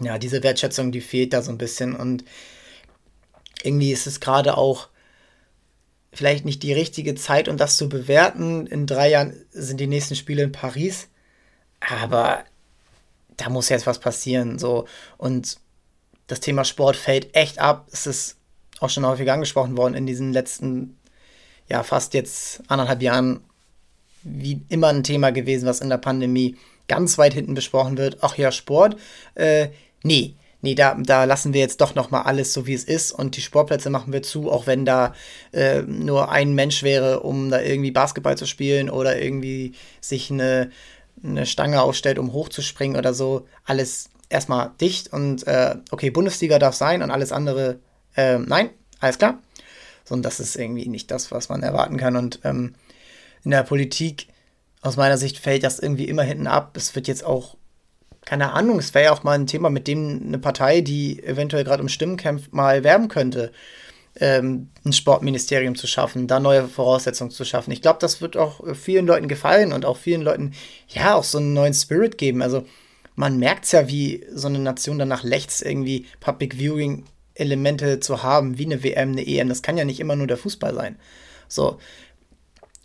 Ja, 0.00 0.18
diese 0.18 0.42
Wertschätzung, 0.42 0.92
die 0.92 1.00
fehlt 1.00 1.32
da 1.32 1.42
so 1.42 1.50
ein 1.50 1.58
bisschen 1.58 1.94
und 1.94 2.24
irgendwie 3.62 3.92
ist 3.92 4.06
es 4.06 4.20
gerade 4.20 4.56
auch 4.56 4.88
vielleicht 6.12 6.44
nicht 6.44 6.62
die 6.62 6.72
richtige 6.72 7.14
Zeit, 7.14 7.48
um 7.48 7.56
das 7.56 7.76
zu 7.76 7.88
bewerten. 7.88 8.66
In 8.66 8.86
drei 8.86 9.10
Jahren 9.10 9.44
sind 9.50 9.78
die 9.78 9.86
nächsten 9.86 10.16
Spiele 10.16 10.42
in 10.42 10.52
Paris, 10.52 11.08
aber 11.80 12.44
da 13.36 13.48
muss 13.50 13.68
jetzt 13.68 13.86
was 13.86 13.98
passieren. 13.98 14.58
So. 14.58 14.86
Und 15.16 15.58
das 16.26 16.40
Thema 16.40 16.64
Sport 16.64 16.96
fällt 16.96 17.34
echt 17.34 17.58
ab. 17.58 17.88
Es 17.92 18.06
ist 18.06 18.37
auch 18.80 18.90
schon 18.90 19.06
häufig 19.06 19.30
angesprochen 19.30 19.76
worden 19.76 19.94
in 19.94 20.06
diesen 20.06 20.32
letzten, 20.32 20.96
ja, 21.68 21.82
fast 21.82 22.14
jetzt 22.14 22.62
anderthalb 22.68 23.02
Jahren, 23.02 23.40
wie 24.22 24.62
immer 24.68 24.88
ein 24.88 25.04
Thema 25.04 25.30
gewesen, 25.30 25.66
was 25.66 25.80
in 25.80 25.88
der 25.88 25.98
Pandemie 25.98 26.56
ganz 26.88 27.18
weit 27.18 27.34
hinten 27.34 27.54
besprochen 27.54 27.98
wird. 27.98 28.18
Ach 28.20 28.36
ja, 28.36 28.50
Sport. 28.50 28.96
Äh, 29.34 29.68
nee, 30.02 30.34
nee, 30.60 30.74
da, 30.74 30.94
da 30.94 31.24
lassen 31.24 31.52
wir 31.52 31.60
jetzt 31.60 31.80
doch 31.80 31.94
noch 31.94 32.10
mal 32.10 32.22
alles 32.22 32.52
so, 32.52 32.66
wie 32.66 32.74
es 32.74 32.84
ist 32.84 33.12
und 33.12 33.36
die 33.36 33.42
Sportplätze 33.42 33.90
machen 33.90 34.12
wir 34.12 34.22
zu, 34.22 34.50
auch 34.50 34.66
wenn 34.66 34.84
da 34.84 35.14
äh, 35.52 35.82
nur 35.82 36.30
ein 36.30 36.54
Mensch 36.54 36.82
wäre, 36.82 37.20
um 37.20 37.50
da 37.50 37.60
irgendwie 37.60 37.90
Basketball 37.90 38.36
zu 38.36 38.46
spielen 38.46 38.90
oder 38.90 39.20
irgendwie 39.20 39.74
sich 40.00 40.30
eine, 40.30 40.70
eine 41.22 41.46
Stange 41.46 41.82
aufstellt, 41.82 42.18
um 42.18 42.32
hochzuspringen 42.32 42.96
oder 42.96 43.14
so. 43.14 43.46
Alles 43.64 44.10
erstmal 44.28 44.72
dicht 44.80 45.12
und 45.12 45.46
äh, 45.46 45.76
okay, 45.90 46.10
Bundesliga 46.10 46.58
darf 46.58 46.74
sein 46.74 47.02
und 47.02 47.10
alles 47.10 47.32
andere 47.32 47.78
äh, 48.18 48.38
nein, 48.38 48.70
alles 49.00 49.18
klar. 49.18 49.38
So, 50.04 50.14
und 50.14 50.22
das 50.22 50.40
ist 50.40 50.56
irgendwie 50.56 50.88
nicht 50.88 51.10
das, 51.10 51.30
was 51.30 51.48
man 51.48 51.62
erwarten 51.62 51.96
kann. 51.96 52.16
Und 52.16 52.40
ähm, 52.44 52.74
in 53.44 53.52
der 53.52 53.62
Politik, 53.62 54.28
aus 54.82 54.96
meiner 54.96 55.18
Sicht, 55.18 55.38
fällt 55.38 55.62
das 55.62 55.78
irgendwie 55.78 56.08
immer 56.08 56.22
hinten 56.22 56.46
ab. 56.46 56.76
Es 56.76 56.94
wird 56.94 57.08
jetzt 57.08 57.24
auch 57.24 57.56
keine 58.24 58.52
Ahnung, 58.52 58.78
es 58.78 58.92
wäre 58.92 59.06
ja 59.06 59.12
auch 59.12 59.22
mal 59.22 59.38
ein 59.38 59.46
Thema, 59.46 59.70
mit 59.70 59.86
dem 59.86 60.22
eine 60.26 60.38
Partei, 60.38 60.82
die 60.82 61.22
eventuell 61.22 61.64
gerade 61.64 61.82
um 61.82 61.88
Stimmen 61.88 62.18
kämpft, 62.18 62.52
mal 62.52 62.84
werben 62.84 63.08
könnte, 63.08 63.52
ähm, 64.20 64.68
ein 64.84 64.92
Sportministerium 64.92 65.76
zu 65.76 65.86
schaffen, 65.86 66.26
da 66.26 66.38
neue 66.38 66.68
Voraussetzungen 66.68 67.30
zu 67.30 67.44
schaffen. 67.46 67.70
Ich 67.70 67.80
glaube, 67.80 68.00
das 68.00 68.20
wird 68.20 68.36
auch 68.36 68.62
vielen 68.74 69.06
Leuten 69.06 69.28
gefallen 69.28 69.72
und 69.72 69.86
auch 69.86 69.96
vielen 69.96 70.20
Leuten, 70.20 70.52
ja, 70.88 71.14
auch 71.14 71.24
so 71.24 71.38
einen 71.38 71.54
neuen 71.54 71.72
Spirit 71.72 72.18
geben. 72.18 72.42
Also 72.42 72.66
man 73.14 73.38
merkt 73.38 73.64
es 73.64 73.72
ja, 73.72 73.88
wie 73.88 74.26
so 74.34 74.48
eine 74.48 74.58
Nation 74.58 74.98
danach 74.98 75.22
lechzt, 75.22 75.62
irgendwie 75.62 76.06
Public 76.20 76.58
Viewing 76.58 77.04
Elemente 77.38 78.00
zu 78.00 78.22
haben, 78.22 78.58
wie 78.58 78.66
eine 78.66 78.82
WM, 78.82 79.12
eine 79.12 79.26
EM. 79.26 79.48
Das 79.48 79.62
kann 79.62 79.76
ja 79.76 79.84
nicht 79.84 80.00
immer 80.00 80.16
nur 80.16 80.26
der 80.26 80.36
Fußball 80.36 80.74
sein. 80.74 80.96
So, 81.48 81.78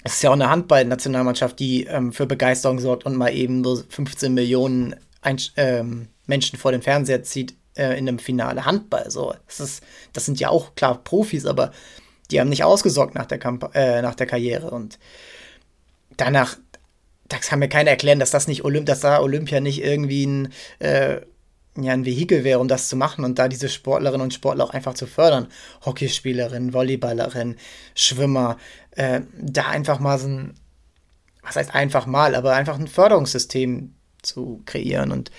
es 0.03 0.15
ist 0.15 0.23
ja 0.23 0.29
auch 0.29 0.33
eine 0.33 0.49
Handball-Nationalmannschaft, 0.49 1.59
die 1.59 1.85
ähm, 1.85 2.11
für 2.11 2.25
Begeisterung 2.25 2.79
sorgt 2.79 3.05
und 3.05 3.15
mal 3.15 3.33
eben 3.33 3.63
so 3.63 3.81
15 3.87 4.33
Millionen 4.33 4.95
ein, 5.21 5.39
ähm, 5.55 6.07
Menschen 6.27 6.59
vor 6.59 6.71
dem 6.71 6.81
Fernseher 6.81 7.23
zieht 7.23 7.55
äh, 7.75 7.97
in 7.97 8.07
einem 8.07 8.19
Finale 8.19 8.65
Handball. 8.65 9.09
So, 9.09 9.33
das, 9.47 9.59
ist, 9.59 9.83
das 10.11 10.25
sind 10.25 10.39
ja 10.39 10.49
auch 10.49 10.75
klar 10.75 11.03
Profis, 11.03 11.45
aber 11.45 11.71
die 12.31 12.39
haben 12.39 12.49
nicht 12.49 12.63
ausgesorgt 12.63 13.15
nach 13.15 13.25
der, 13.25 13.39
Kamp 13.39 13.75
äh, 13.75 14.01
nach 14.01 14.15
der 14.15 14.27
Karriere. 14.27 14.71
Und 14.71 14.99
danach, 16.17 16.57
das 17.29 17.47
kann 17.47 17.59
mir 17.59 17.69
keiner 17.69 17.91
erklären, 17.91 18.19
dass 18.19 18.31
das 18.31 18.47
nicht 18.47 18.65
Olymp 18.65 18.85
dass 18.85 18.99
da 18.99 19.21
Olympia 19.21 19.59
nicht 19.61 19.83
irgendwie 19.83 20.25
ein, 20.25 20.53
äh, 20.79 21.21
ja, 21.77 21.93
ein 21.93 22.05
Vehikel 22.05 22.43
wäre, 22.43 22.59
um 22.59 22.67
das 22.67 22.87
zu 22.87 22.95
machen 22.95 23.25
und 23.25 23.39
da 23.39 23.47
diese 23.47 23.69
Sportlerinnen 23.69 24.21
und 24.21 24.33
Sportler 24.33 24.63
auch 24.63 24.73
einfach 24.73 24.93
zu 24.93 25.07
fördern. 25.07 25.47
Hockeyspielerinnen, 25.85 26.73
Volleyballerinnen, 26.73 27.57
Schwimmer, 27.95 28.57
äh, 28.91 29.21
da 29.39 29.67
einfach 29.69 29.99
mal 29.99 30.19
so 30.19 30.27
ein, 30.27 30.53
was 31.41 31.55
heißt 31.55 31.73
einfach 31.73 32.05
mal, 32.05 32.35
aber 32.35 32.53
einfach 32.53 32.77
ein 32.77 32.87
Förderungssystem 32.87 33.93
zu 34.21 34.61
kreieren. 34.65 35.11
Und 35.11 35.31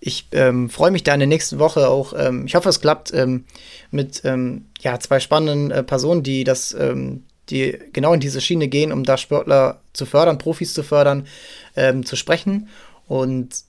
ich 0.00 0.28
ähm, 0.32 0.68
freue 0.68 0.90
mich 0.90 1.02
da 1.02 1.14
in 1.14 1.20
der 1.20 1.28
nächsten 1.28 1.58
Woche 1.58 1.88
auch, 1.88 2.12
ähm, 2.16 2.46
ich 2.46 2.54
hoffe, 2.54 2.68
es 2.68 2.80
klappt, 2.80 3.12
ähm, 3.14 3.44
mit 3.90 4.22
ähm, 4.24 4.66
ja, 4.80 4.98
zwei 5.00 5.18
spannenden 5.18 5.70
äh, 5.70 5.82
Personen, 5.82 6.22
die 6.22 6.44
das, 6.44 6.74
ähm, 6.74 7.24
die 7.48 7.78
genau 7.92 8.12
in 8.12 8.20
diese 8.20 8.40
Schiene 8.40 8.68
gehen, 8.68 8.92
um 8.92 9.04
da 9.04 9.16
Sportler 9.16 9.80
zu 9.92 10.04
fördern, 10.06 10.38
Profis 10.38 10.74
zu 10.74 10.82
fördern, 10.82 11.26
ähm, 11.74 12.04
zu 12.04 12.16
sprechen. 12.16 12.68
Und 13.08 13.64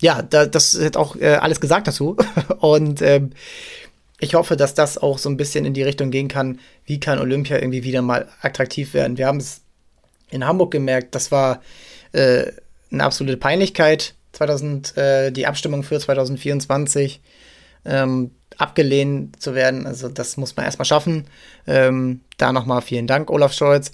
ja, 0.00 0.22
da, 0.22 0.46
das 0.46 0.74
ist 0.74 0.96
auch 0.96 1.16
äh, 1.16 1.34
alles 1.34 1.60
gesagt 1.60 1.88
dazu. 1.88 2.16
Und 2.60 3.02
ich 4.20 4.34
hoffe, 4.34 4.56
dass 4.56 4.74
das 4.74 4.98
auch 4.98 5.18
so 5.18 5.28
ein 5.28 5.36
bisschen 5.36 5.64
in 5.64 5.74
die 5.74 5.82
Richtung 5.82 6.10
gehen 6.10 6.28
kann, 6.28 6.58
wie 6.84 7.00
kann 7.00 7.18
Olympia 7.18 7.56
irgendwie 7.58 7.84
wieder 7.84 8.02
mal 8.02 8.28
attraktiv 8.42 8.94
werden. 8.94 9.16
Wir 9.16 9.26
haben 9.26 9.38
es 9.38 9.62
in 10.30 10.44
Hamburg 10.44 10.72
gemerkt, 10.72 11.14
das 11.14 11.30
war 11.30 11.62
äh, 12.12 12.46
eine 12.90 13.04
absolute 13.04 13.36
Peinlichkeit. 13.36 14.14
2000, 14.32 14.96
äh, 14.96 15.30
die 15.32 15.46
Abstimmung 15.46 15.82
für 15.82 15.98
2024 15.98 17.20
ähm, 17.84 18.30
abgelehnt 18.56 19.40
zu 19.40 19.54
werden. 19.54 19.86
Also 19.86 20.08
das 20.08 20.36
muss 20.36 20.56
man 20.56 20.66
erstmal 20.66 20.84
schaffen. 20.84 21.26
Ähm, 21.66 22.20
da 22.36 22.52
nochmal 22.52 22.82
vielen 22.82 23.06
Dank, 23.06 23.30
Olaf 23.30 23.52
Scholz, 23.52 23.92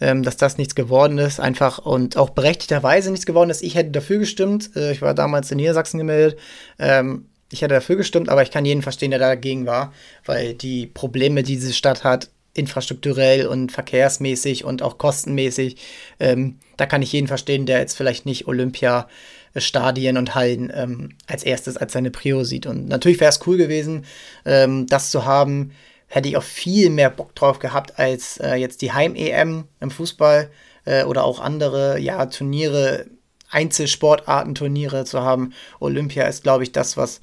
ähm, 0.00 0.22
dass 0.22 0.36
das 0.36 0.58
nichts 0.58 0.74
geworden 0.74 1.18
ist. 1.18 1.40
Einfach 1.40 1.78
und 1.78 2.16
auch 2.16 2.30
berechtigterweise 2.30 3.10
nichts 3.10 3.26
geworden 3.26 3.50
ist. 3.50 3.62
Ich 3.62 3.74
hätte 3.74 3.90
dafür 3.90 4.18
gestimmt. 4.18 4.70
Äh, 4.76 4.92
ich 4.92 5.02
war 5.02 5.14
damals 5.14 5.50
in 5.50 5.56
Niedersachsen 5.56 5.98
gemeldet. 5.98 6.38
Ähm, 6.78 7.26
ich 7.50 7.62
hätte 7.62 7.74
dafür 7.74 7.96
gestimmt, 7.96 8.28
aber 8.28 8.42
ich 8.42 8.50
kann 8.50 8.64
jeden 8.64 8.82
verstehen, 8.82 9.10
der 9.10 9.20
dagegen 9.20 9.66
war, 9.66 9.92
weil 10.24 10.54
die 10.54 10.86
Probleme, 10.86 11.42
die 11.42 11.54
diese 11.54 11.72
Stadt 11.72 12.02
hat, 12.02 12.28
infrastrukturell 12.54 13.46
und 13.46 13.70
verkehrsmäßig 13.70 14.64
und 14.64 14.82
auch 14.82 14.98
kostenmäßig. 14.98 15.76
Ähm, 16.18 16.58
da 16.76 16.86
kann 16.86 17.02
ich 17.02 17.12
jeden 17.12 17.28
verstehen, 17.28 17.66
der 17.66 17.78
jetzt 17.78 17.96
vielleicht 17.96 18.26
nicht 18.26 18.48
Olympia-Stadien 18.48 20.16
und 20.16 20.34
Hallen 20.34 20.72
ähm, 20.74 21.10
als 21.26 21.44
erstes 21.44 21.76
als 21.76 21.92
seine 21.92 22.10
Prio 22.10 22.44
sieht. 22.44 22.66
Und 22.66 22.88
natürlich 22.88 23.20
wäre 23.20 23.30
es 23.30 23.40
cool 23.46 23.56
gewesen, 23.58 24.04
ähm, 24.44 24.86
das 24.86 25.10
zu 25.10 25.24
haben. 25.24 25.72
Hätte 26.16 26.30
ich 26.30 26.38
auch 26.38 26.42
viel 26.42 26.88
mehr 26.88 27.10
Bock 27.10 27.34
drauf 27.34 27.58
gehabt 27.58 27.98
als 27.98 28.38
äh, 28.38 28.54
jetzt 28.54 28.80
die 28.80 28.90
Heim-EM 28.90 29.64
im 29.80 29.90
Fußball 29.90 30.50
äh, 30.86 31.04
oder 31.04 31.24
auch 31.24 31.40
andere 31.40 31.98
ja, 31.98 32.24
Turniere, 32.24 33.04
Einzelsportarten, 33.50 34.54
Turniere 34.54 35.04
zu 35.04 35.20
haben. 35.20 35.52
Olympia 35.78 36.24
ist, 36.24 36.42
glaube 36.42 36.62
ich, 36.62 36.72
das, 36.72 36.96
was 36.96 37.20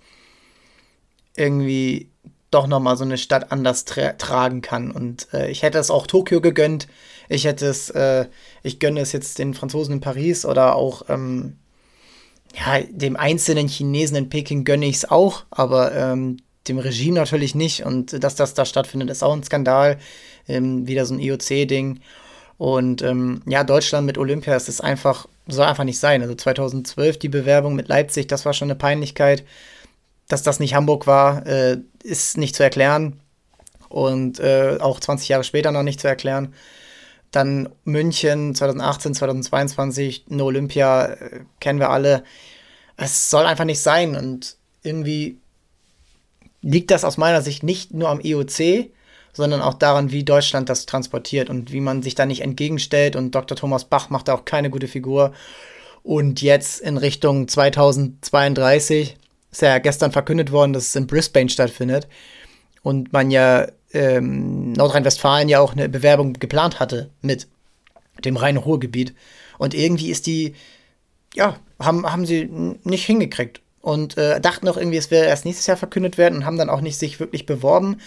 irgendwie 1.36 2.12
doch 2.51 2.67
nochmal 2.67 2.95
so 2.95 3.03
eine 3.03 3.17
Stadt 3.17 3.51
anders 3.51 3.86
tra 3.86 4.13
tragen 4.13 4.62
kann. 4.62 4.91
Und 4.91 5.27
äh, 5.34 5.49
ich 5.49 5.63
hätte 5.63 5.79
es 5.79 5.89
auch 5.89 6.06
Tokio 6.06 6.39
gegönnt. 6.39 6.88
Ich 7.29 7.45
hätte 7.45 7.65
es, 7.65 7.89
äh, 7.89 8.27
ich 8.62 8.77
gönne 8.77 8.99
es 8.99 9.12
jetzt 9.12 9.39
den 9.39 9.56
Franzosen 9.56 9.95
in 9.95 10.01
Paris 10.01 10.45
oder 10.45 10.75
auch 10.75 11.10
ähm, 11.10 11.58
ja, 12.56 12.79
dem 12.91 13.15
einzelnen 13.15 13.67
Chinesen 13.67 14.17
in 14.17 14.29
Peking 14.29 14.65
gönne 14.65 14.86
ich 14.86 14.97
es 14.97 15.10
auch, 15.10 15.45
aber 15.49 15.95
ähm, 15.95 16.38
dem 16.67 16.80
Regime 16.80 17.15
natürlich 17.15 17.56
nicht. 17.56 17.86
Und 17.86 18.23
dass 18.23 18.36
das 18.36 18.54
da 18.54 18.65
stattfindet, 18.65 19.10
ist 19.10 19.23
auch 19.23 19.34
ein 19.34 19.43
Skandal. 19.43 19.97
Ähm, 20.47 20.88
wieder 20.88 21.06
so 21.06 21.13
ein 21.13 21.19
IOC-Ding. 21.19 21.99
Und 22.58 23.02
ähm, 23.02 23.41
ja, 23.45 23.63
Deutschland 23.63 24.06
mit 24.06 24.17
Olympia, 24.17 24.56
es 24.56 24.69
ist 24.69 24.82
einfach, 24.82 25.28
soll 25.47 25.65
einfach 25.65 25.84
nicht 25.84 25.99
sein. 25.99 26.21
Also 26.21 26.36
2012 26.36 27.17
die 27.17 27.30
Bewerbung 27.30 27.76
mit 27.76 27.88
Leipzig, 27.88 28.28
das 28.28 28.45
war 28.45 28.54
schon 28.54 28.67
eine 28.67 28.76
Peinlichkeit 28.76 29.43
dass 30.28 30.43
das 30.43 30.60
nicht 30.60 30.73
Hamburg 30.73 31.08
war, 31.08 31.45
äh, 31.45 31.78
ist 32.04 32.38
nicht 32.38 32.56
zu 32.56 32.63
erklären 32.63 33.19
und 33.89 34.39
äh, 34.39 34.78
auch 34.80 34.99
20 34.99 35.30
Jahre 35.30 35.43
später 35.43 35.71
noch 35.71 35.84
nicht 35.84 35.99
zu 35.99 36.08
erklären. 36.08 36.54
Dann 37.32 37.69
München 37.84 38.56
2018, 38.56 39.15
2022, 39.15 40.26
eine 40.32 40.43
Olympia, 40.43 41.06
äh, 41.06 41.41
kennen 41.60 41.80
wir 41.80 41.89
alle. 41.89 42.23
Es 42.95 43.30
soll 43.30 43.45
einfach 43.45 43.65
nicht 43.65 43.82
sein 43.82 44.15
und 44.15 44.58
irgendwie 44.84 45.38
liegt 46.63 46.89
das 46.89 47.04
aus 47.04 47.17
meiner 47.17 47.41
Sicht 47.41 47.62
nicht 47.62 47.93
nur 47.93 48.10
am 48.10 48.21
IOC, 48.21 48.89
sondern 49.34 49.62
auch 49.62 49.73
daran, 49.73 50.12
wie 50.12 50.23
Deutschland 50.23 50.69
das 50.69 50.86
transportiert 50.86 51.49
und 51.49 51.71
wie 51.71 51.82
man 51.82 52.02
sich 52.02 52.15
da 52.15 52.26
nicht 52.26 52.41
entgegenstellt. 52.41 53.15
Und 53.15 53.36
Dr. 53.36 53.58
Thomas 53.58 53.86
Bach 53.86 54.10
macht 54.10 54.28
da 54.28 54.34
auch 54.34 54.45
keine 54.45 54.69
gute 54.69 54.88
Figur. 54.88 55.34
Und 56.04 56.41
jetzt 56.41 56.82
in 56.82 56.97
Richtung 56.97 57.47
2032 57.47 59.17
ist 59.52 59.62
ja 59.62 59.78
gestern 59.80 60.12
verkündet 60.12 60.52
worden, 60.52 60.73
dass 60.73 60.88
es 60.88 60.95
in 60.95 61.08
Brisbane 61.08 61.49
stattfindet. 61.49 62.08
Und 62.82 63.13
man 63.13 63.32
ja 63.32 63.67
ähm, 63.93 64.73
Nordrhein-Westfalen 64.73 65.49
ja 65.49 65.60
auch 65.60 65.73
eine 65.73 65.89
Bewerbung 65.89 66.34
geplant 66.34 66.80
hatte 66.80 67.10
mit 67.21 67.47
dem 68.23 68.38
Rhein-Ruhr-Gebiet. 68.38 69.13
Und 69.58 69.73
irgendwie 69.73 70.10
ist 70.10 70.28
die, 70.28 70.54
ja, 71.34 71.58
haben, 71.80 72.06
haben 72.06 72.26
sie 72.26 72.49
nicht 72.84 73.06
hingekriegt. 73.06 73.62
Und 73.84 74.17
äh, 74.17 74.39
dachten 74.39 74.69
auch 74.69 74.78
irgendwie, 74.78 74.96
es 74.96 75.12
wäre 75.12 75.26
erst 75.26 75.43
nächstes 75.43 75.67
Jahr 75.67 75.76
verkündet 75.76 76.17
werden 76.17 76.38
und 76.38 76.46
haben 76.46 76.58
dann 76.58 76.69
auch 76.69 76.80
nicht 76.80 76.98
sich 76.98 77.19
wirklich 77.19 77.46
beworben. 77.46 78.00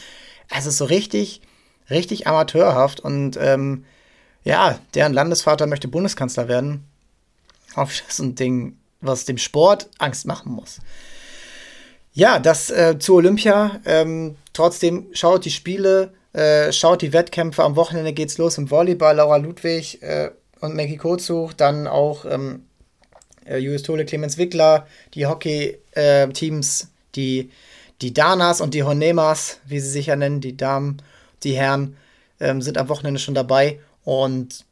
Also 0.51 0.71
so 0.71 0.87
richtig, 0.87 1.43
richtig 1.91 2.27
amateurhaft. 2.27 3.01
Und 3.01 3.37
ähm, 3.39 3.85
ja, 4.43 4.79
deren 4.95 5.13
Landesvater 5.13 5.67
möchte 5.67 5.87
Bundeskanzler 5.87 6.49
werden. 6.49 6.87
Auf 7.75 7.93
so 8.09 8.23
ein 8.23 8.35
Ding, 8.35 8.79
was 9.03 9.27
dem 9.27 9.37
Sport 9.37 9.91
Angst 9.99 10.27
machen 10.27 10.51
muss. 10.51 10.79
Ja, 12.15 12.39
das 12.39 12.71
äh, 12.71 12.99
zu 12.99 13.17
Olympia. 13.17 13.79
Ähm, 13.85 14.37
trotzdem 14.55 15.09
schaut 15.13 15.45
die 15.45 15.51
Spiele, 15.51 16.15
äh, 16.33 16.73
schaut 16.73 17.03
die 17.03 17.13
Wettkämpfe. 17.13 17.63
Am 17.63 17.77
Wochenende 17.77 18.15
geht's 18.15 18.39
los 18.39 18.57
im 18.57 18.71
Volleyball. 18.71 19.17
Laura 19.17 19.37
Ludwig 19.37 20.03
äh, 20.03 20.31
und 20.61 20.75
Maggie 20.75 20.97
Kozuch. 20.97 21.53
Dann 21.53 21.87
auch 21.87 22.25
ähm, 22.25 22.65
äh, 23.49 23.59
Julius 23.59 23.83
Tole, 23.83 24.05
Clemens 24.05 24.39
Wickler, 24.39 24.87
die 25.15 25.27
Hockey-Teams, 25.27 26.89
die, 27.15 27.51
die 28.03 28.13
Danas 28.13 28.61
und 28.61 28.75
die 28.75 28.83
Honemas, 28.83 29.61
wie 29.67 29.81
sie 29.81 29.91
sich 29.91 30.07
ja 30.07 30.17
nennen, 30.17 30.41
die 30.41 30.57
Damen, 30.57 31.03
die 31.43 31.57
Herren, 31.57 31.97
ähm, 32.41 32.61
sind 32.61 32.79
am 32.79 32.89
Wochenende 32.89 33.21
schon 33.21 33.35
dabei 33.35 33.81
und 34.05 34.65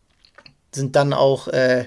sind 0.73 0.97
dann 0.97 1.13
auch 1.13 1.49
äh, 1.49 1.87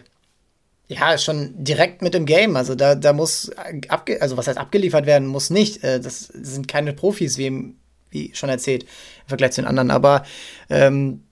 ja, 0.87 1.17
schon 1.17 1.53
direkt 1.63 2.01
mit 2.01 2.13
dem 2.13 2.25
Game. 2.25 2.55
Also 2.55 2.75
da, 2.75 2.95
da 2.95 3.13
muss, 3.13 3.51
abge 3.89 4.21
also 4.21 4.37
was 4.37 4.47
heißt 4.47 4.57
abgeliefert 4.57 5.05
werden, 5.05 5.27
muss 5.27 5.49
nicht. 5.49 5.83
Äh, 5.83 5.99
das 5.99 6.21
sind 6.21 6.67
keine 6.67 6.93
Profis, 6.93 7.37
wie, 7.37 7.75
wie 8.09 8.31
schon 8.33 8.49
erzählt, 8.49 8.83
im 8.83 9.27
Vergleich 9.27 9.51
zu 9.51 9.61
den 9.61 9.67
anderen. 9.67 9.91
Aber 9.91 10.23
ähm, 10.69 11.23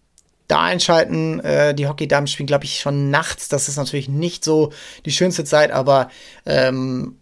da 0.48 0.62
einschalten, 0.64 1.40
äh, 1.40 1.74
die 1.74 1.88
Hockey-Damen 1.88 2.28
spielen, 2.28 2.48
glaube 2.48 2.66
ich, 2.66 2.80
schon 2.80 3.10
nachts. 3.10 3.50
Das 3.50 3.68
ist 3.68 3.78
natürlich 3.78 4.10
nicht 4.10 4.44
so 4.44 4.72
die 5.06 5.12
schönste 5.12 5.44
Zeit, 5.44 5.72
aber 5.72 6.10
ähm, 6.46 7.18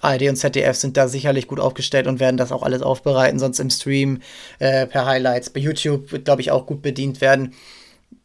ARD 0.00 0.28
und 0.28 0.36
ZDF 0.36 0.76
sind 0.76 0.96
da 0.96 1.08
sicherlich 1.08 1.48
gut 1.48 1.58
aufgestellt 1.58 2.06
und 2.06 2.20
werden 2.20 2.36
das 2.36 2.52
auch 2.52 2.62
alles 2.62 2.82
aufbereiten, 2.82 3.38
sonst 3.38 3.58
im 3.58 3.70
Stream 3.70 4.20
äh, 4.60 4.86
per 4.86 5.06
Highlights. 5.06 5.50
Bei 5.50 5.60
YouTube 5.60 6.12
wird, 6.12 6.24
glaube 6.24 6.40
ich, 6.40 6.50
auch 6.50 6.66
gut 6.66 6.82
bedient 6.82 7.20
werden 7.20 7.54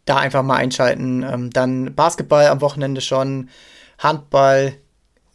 da 0.05 0.17
einfach 0.17 0.43
mal 0.43 0.57
einschalten. 0.57 1.23
Ähm, 1.23 1.49
dann 1.49 1.95
Basketball 1.95 2.47
am 2.47 2.61
Wochenende 2.61 3.01
schon, 3.01 3.49
Handball 3.97 4.73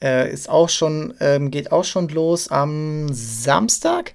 äh, 0.02 0.31
ist 0.31 0.48
auch 0.48 0.68
schon, 0.68 1.14
ähm, 1.20 1.50
geht 1.50 1.72
auch 1.72 1.85
schon 1.85 2.09
los 2.09 2.48
am 2.48 3.09
Samstag. 3.12 4.14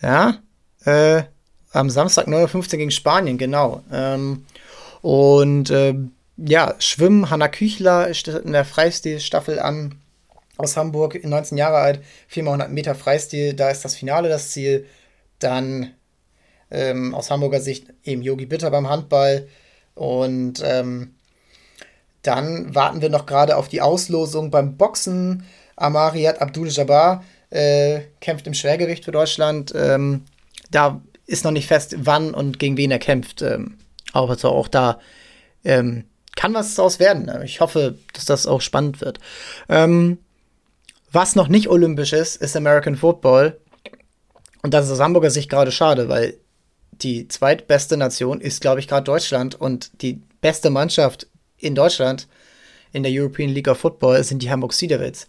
Ja, 0.00 0.38
äh, 0.84 1.24
am 1.78 1.90
Samstag 1.90 2.26
9.15 2.26 2.56
Uhr 2.56 2.78
gegen 2.78 2.90
Spanien, 2.90 3.38
genau. 3.38 3.82
Ähm, 3.92 4.44
und 5.00 5.70
äh, 5.70 5.94
ja, 6.36 6.74
Schwimmen, 6.78 7.30
Hanna 7.30 7.48
Küchler 7.48 8.08
ist 8.08 8.26
in 8.28 8.52
der 8.52 8.64
Freistil-Staffel 8.64 9.58
an 9.60 9.94
aus 10.56 10.76
Hamburg, 10.76 11.24
19 11.24 11.56
Jahre 11.56 11.76
alt, 11.76 12.00
4x100 12.32 12.68
Meter 12.68 12.96
Freistil, 12.96 13.54
da 13.54 13.70
ist 13.70 13.84
das 13.84 13.94
Finale 13.94 14.28
das 14.28 14.50
Ziel. 14.50 14.86
Dann 15.38 15.92
ähm, 16.72 17.14
aus 17.14 17.30
Hamburger 17.30 17.60
Sicht 17.60 17.86
eben 18.02 18.22
Yogi 18.22 18.46
Bitter 18.46 18.70
beim 18.70 18.88
Handball. 18.88 19.46
Und 19.94 20.60
ähm, 20.64 21.14
dann 22.22 22.74
warten 22.74 23.00
wir 23.00 23.08
noch 23.08 23.26
gerade 23.26 23.56
auf 23.56 23.68
die 23.68 23.80
Auslosung 23.80 24.50
beim 24.50 24.76
Boxen. 24.76 25.44
Amariat 25.76 26.40
Abdul-Jabbar 26.42 27.22
äh, 27.50 28.00
kämpft 28.20 28.48
im 28.48 28.54
Schwergewicht 28.54 29.04
für 29.04 29.12
Deutschland. 29.12 29.72
Ähm, 29.76 30.24
da 30.72 31.00
ist 31.28 31.44
noch 31.44 31.52
nicht 31.52 31.68
fest, 31.68 31.94
wann 31.98 32.34
und 32.34 32.58
gegen 32.58 32.76
wen 32.76 32.90
er 32.90 32.98
kämpft. 32.98 33.42
Ähm, 33.42 33.76
aber 34.12 34.36
so 34.36 34.48
auch 34.48 34.66
da 34.66 34.98
ähm, 35.64 36.04
kann 36.34 36.54
was 36.54 36.74
daraus 36.74 36.98
werden. 36.98 37.30
Ich 37.44 37.60
hoffe, 37.60 37.98
dass 38.14 38.24
das 38.24 38.46
auch 38.46 38.62
spannend 38.62 39.00
wird. 39.00 39.20
Ähm, 39.68 40.18
was 41.12 41.36
noch 41.36 41.48
nicht 41.48 41.68
olympisch 41.68 42.12
ist, 42.12 42.36
ist 42.36 42.56
American 42.56 42.96
Football. 42.96 43.60
Und 44.62 44.74
das 44.74 44.86
ist 44.86 44.92
aus 44.92 45.00
Hamburger 45.00 45.30
Sicht 45.30 45.50
gerade 45.50 45.70
schade, 45.70 46.08
weil 46.08 46.34
die 46.92 47.28
zweitbeste 47.28 47.96
Nation 47.96 48.40
ist, 48.40 48.60
glaube 48.60 48.80
ich, 48.80 48.88
gerade 48.88 49.04
Deutschland. 49.04 49.54
Und 49.54 50.02
die 50.02 50.22
beste 50.40 50.70
Mannschaft 50.70 51.26
in 51.58 51.74
Deutschland 51.74 52.26
in 52.92 53.02
der 53.02 53.12
European 53.12 53.50
League 53.50 53.68
of 53.68 53.78
Football 53.78 54.24
sind 54.24 54.42
die 54.42 54.50
Hamburg 54.50 54.72
Sea 54.72 54.88
Devils. 54.88 55.28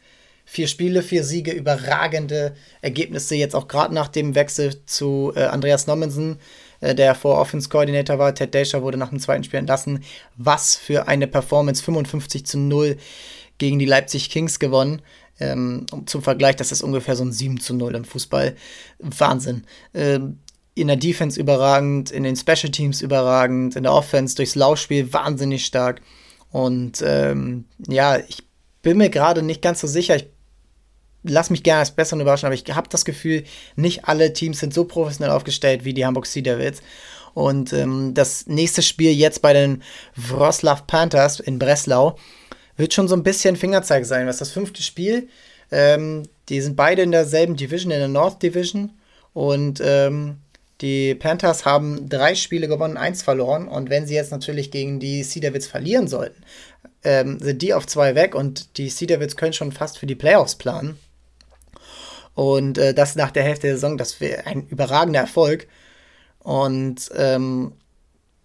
Vier 0.52 0.68
Spiele, 0.68 1.04
vier 1.04 1.24
Siege, 1.24 1.52
überragende 1.52 2.56
Ergebnisse. 2.82 3.36
Jetzt 3.36 3.56
auch 3.56 3.68
gerade 3.68 3.94
nach 3.94 4.08
dem 4.08 4.34
Wechsel 4.34 4.84
zu 4.88 5.32
äh, 5.36 5.44
Andreas 5.44 5.86
Nommensen, 5.86 6.40
äh, 6.80 6.96
der 6.96 7.14
vor 7.14 7.38
Offense 7.38 7.70
Coordinator 7.70 8.18
war. 8.18 8.34
Ted 8.34 8.56
Dasher 8.56 8.82
wurde 8.82 8.98
nach 8.98 9.10
dem 9.10 9.20
zweiten 9.20 9.44
Spiel 9.44 9.60
entlassen. 9.60 10.04
Was 10.38 10.76
für 10.76 11.08
eine 11.08 11.28
Performance. 11.28 11.84
55 11.84 12.48
zu 12.48 12.58
0 12.58 12.98
gegen 13.60 13.78
die 13.78 13.86
Leipzig 13.86 14.32
Kings 14.32 14.58
gewonnen. 14.58 15.04
Ähm, 15.40 15.86
zum 16.08 16.24
Vergleich, 16.24 16.56
das 16.56 16.72
ist 16.72 16.82
ungefähr 16.82 17.16
so 17.16 17.26
ein 17.26 17.32
7 17.32 17.60
zu 17.60 17.76
0 17.76 17.94
im 17.94 18.04
Fußball. 18.04 18.56
Wahnsinn. 18.98 19.66
Ähm, 19.94 20.40
in 20.74 20.88
der 20.88 20.98
Defense 20.98 21.40
überragend, 21.40 22.10
in 22.10 22.24
den 22.24 22.36
Special 22.36 22.72
Teams 22.72 23.04
überragend, 23.04 23.76
in 23.76 23.84
der 23.84 23.94
Offense 23.94 24.36
durchs 24.36 24.56
Laufspiel 24.56 25.14
wahnsinnig 25.14 25.64
stark. 25.64 26.02
Und 26.50 27.04
ähm, 27.06 27.66
ja, 27.88 28.18
ich 28.18 28.40
bin 28.82 28.98
mir 28.98 29.12
gerade 29.12 29.44
nicht 29.44 29.62
ganz 29.62 29.82
so 29.82 29.86
sicher. 29.86 30.16
Ich 30.16 30.39
lasse 31.24 31.52
mich 31.52 31.64
gerne 31.64 31.82
als 31.82 31.92
Besseren 31.92 32.22
überraschen, 32.22 32.46
aber 32.46 32.56
ich 32.56 32.66
habe 32.74 32.90
das 32.90 33.06
Gefühl, 33.06 33.44
nicht 33.76 34.06
alle 34.06 34.34
Teams 34.34 34.60
sind 34.60 34.74
so 34.74 34.86
professionell 34.86 35.32
aufgestellt 35.36 35.84
wie 35.86 35.94
die 35.94 36.06
Hamburg 36.06 36.26
Sea 36.26 36.42
Devils. 36.42 36.82
Und 37.34 37.74
ähm, 37.74 38.14
das 38.14 38.48
nächste 38.48 38.82
Spiel 38.82 39.12
jetzt 39.12 39.42
bei 39.42 39.54
den 39.54 39.84
Wroclaw 40.16 40.82
Panthers 40.88 41.40
in 41.40 41.60
Breslau 41.60 42.18
wird 42.76 42.94
schon 42.94 43.08
so 43.08 43.16
ein 43.16 43.24
bisschen 43.24 43.56
Fingerzeig 43.56 44.06
sein. 44.06 44.28
Was 44.28 44.38
das 44.38 44.52
fünfte 44.52 44.82
Spiel? 44.82 45.30
Ähm, 45.72 46.24
die 46.48 46.62
sind 46.62 46.76
beide 46.76 47.02
in 47.02 47.12
derselben 47.12 47.56
Division, 47.56 47.92
in 47.92 48.00
der 48.00 48.08
North 48.08 48.42
Division. 48.42 48.92
Und 49.34 49.82
ähm, 49.84 50.38
die 50.82 51.14
Panthers 51.14 51.66
haben 51.66 52.10
drei 52.10 52.36
Spiele 52.36 52.68
gewonnen, 52.68 52.98
eins 52.98 53.22
verloren. 53.22 53.68
Und 53.68 53.90
wenn 53.90 54.08
sie 54.08 54.16
jetzt 54.16 54.32
natürlich 54.32 54.72
gegen 54.72 55.00
die 55.00 55.24
Sea 55.24 55.42
Devils 55.42 55.68
verlieren 55.68 56.08
sollten, 56.08 56.42
ähm, 57.04 57.40
sind 57.40 57.62
die 57.62 57.74
auf 57.74 57.86
zwei 57.86 58.16
weg 58.16 58.36
und 58.36 58.78
die 58.78 58.90
Sea 58.90 59.08
Devils 59.08 59.38
können 59.38 59.54
schon 59.54 59.72
fast 59.72 59.98
für 59.98 60.08
die 60.08 60.16
Playoffs 60.16 60.56
planen. 60.56 60.98
Und 62.40 62.78
äh, 62.78 62.94
das 62.94 63.18
nach 63.18 63.32
der 63.32 63.44
Hälfte 63.44 63.68
der 63.68 63.76
Saison, 63.76 63.98
das 63.98 64.22
wäre 64.22 64.46
ein 64.46 64.66
überragender 64.70 65.20
Erfolg. 65.20 65.68
Und 66.40 67.12
ähm, 67.18 67.74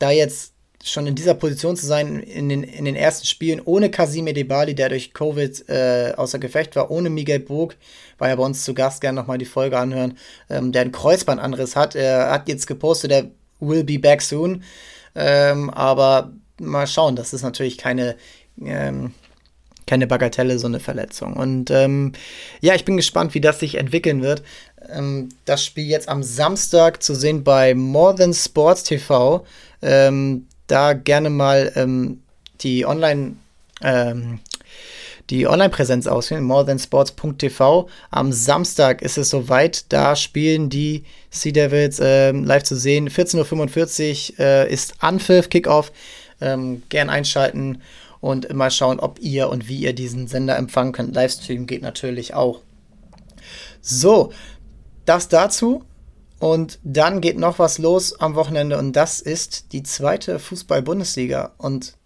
da 0.01 0.11
jetzt 0.11 0.53
schon 0.83 1.07
in 1.07 1.15
dieser 1.15 1.35
Position 1.35 1.77
zu 1.77 1.87
sein, 1.87 2.19
in 2.19 2.49
den, 2.49 2.65
in 2.65 2.87
den 2.87 2.97
ersten 2.97 3.25
Spielen 3.25 3.61
ohne 3.65 3.93
Casimir 3.93 4.35
Debali, 4.35 4.75
der 4.75 4.89
durch 4.89 5.15
Covid 5.15 5.69
äh, 5.69 6.13
außer 6.17 6.41
Gefecht 6.41 6.75
war, 6.75 6.91
ohne 6.91 7.09
Miguel 7.09 7.39
Burg, 7.39 7.77
war 8.19 8.29
ja 8.29 8.35
bei 8.35 8.43
uns 8.43 8.65
zu 8.65 8.75
Gast, 8.75 9.01
gerne 9.01 9.21
nochmal 9.21 9.39
die 9.39 9.45
Folge 9.45 9.79
anhören, 9.79 10.19
ähm, 10.51 10.73
der 10.73 10.83
einen 10.83 10.91
Kreuzbandanriss 10.91 11.77
hat. 11.77 11.95
Er 11.95 12.33
hat 12.33 12.49
jetzt 12.49 12.67
gepostet, 12.67 13.13
er 13.13 13.31
will 13.61 13.85
be 13.85 14.01
back 14.01 14.23
soon. 14.23 14.65
Ähm, 15.15 15.71
aber 15.71 16.33
mal 16.59 16.89
schauen, 16.89 17.15
das 17.15 17.33
ist 17.33 17.43
natürlich 17.43 17.79
keine, 17.79 18.17
ähm, 18.61 19.15
keine 19.87 20.07
Bagatelle, 20.07 20.59
so 20.59 20.67
eine 20.67 20.81
Verletzung. 20.81 21.35
Und 21.35 21.71
ähm, 21.71 22.13
ja, 22.61 22.75
ich 22.75 22.85
bin 22.85 22.97
gespannt, 22.97 23.35
wie 23.35 23.41
das 23.41 23.61
sich 23.61 23.77
entwickeln 23.77 24.23
wird. 24.23 24.43
Ähm, 24.91 25.29
das 25.45 25.65
Spiel 25.65 25.87
jetzt 25.87 26.09
am 26.09 26.23
Samstag 26.23 27.03
zu 27.03 27.15
sehen 27.15 27.45
bei 27.45 27.75
More 27.75 28.15
Than 28.15 28.35
Sports 28.35 28.85
TV. 28.85 29.45
Ähm, 29.83 30.47
da 30.67 30.93
gerne 30.93 31.31
mal 31.31 31.73
ähm, 31.77 32.21
die 32.61 32.87
Online- 32.87 33.37
ähm, 33.83 34.41
die 35.31 35.47
Online-Präsenz 35.47 36.07
auswählen, 36.07 36.45
morethansports.tv. 36.45 37.89
Am 38.11 38.33
Samstag 38.33 39.01
ist 39.01 39.17
es 39.17 39.31
soweit, 39.31 39.91
da 39.93 40.17
spielen 40.17 40.69
die 40.69 41.05
Sea 41.31 41.53
Devils 41.53 41.99
äh, 41.99 42.33
live 42.33 42.63
zu 42.63 42.77
sehen. 42.77 43.09
14.45 43.09 44.33
Uhr 44.33 44.39
äh, 44.39 44.73
ist 44.73 44.95
Anpfiff, 44.99 45.49
Kickoff. 45.49 45.93
Ähm, 46.41 46.83
gern 46.89 47.11
einschalten 47.11 47.81
und 48.25 48.51
mal 48.55 48.71
schauen, 48.71 49.01
ob 49.01 49.19
ihr 49.21 49.51
und 49.51 49.69
wie 49.69 49.77
ihr 49.77 49.93
diesen 49.93 50.29
Sender 50.29 50.57
empfangen 50.57 50.93
könnt. 50.93 51.15
Livestream 51.15 51.67
geht 51.67 51.83
natürlich 51.83 52.33
auch. 52.33 52.63
So, 53.83 54.33
das 55.05 55.29
dazu. 55.29 55.85
Und 56.39 56.79
dann 56.83 57.21
geht 57.21 57.39
noch 57.39 57.59
was 57.59 57.77
los 57.77 58.19
am 58.21 58.35
Wochenende 58.35 58.79
und 58.79 58.95
das 58.95 59.21
ist 59.21 59.73
die 59.73 59.83
zweite 59.83 60.39
Fußball-Bundesliga. 60.39 61.53
Und 61.59 61.97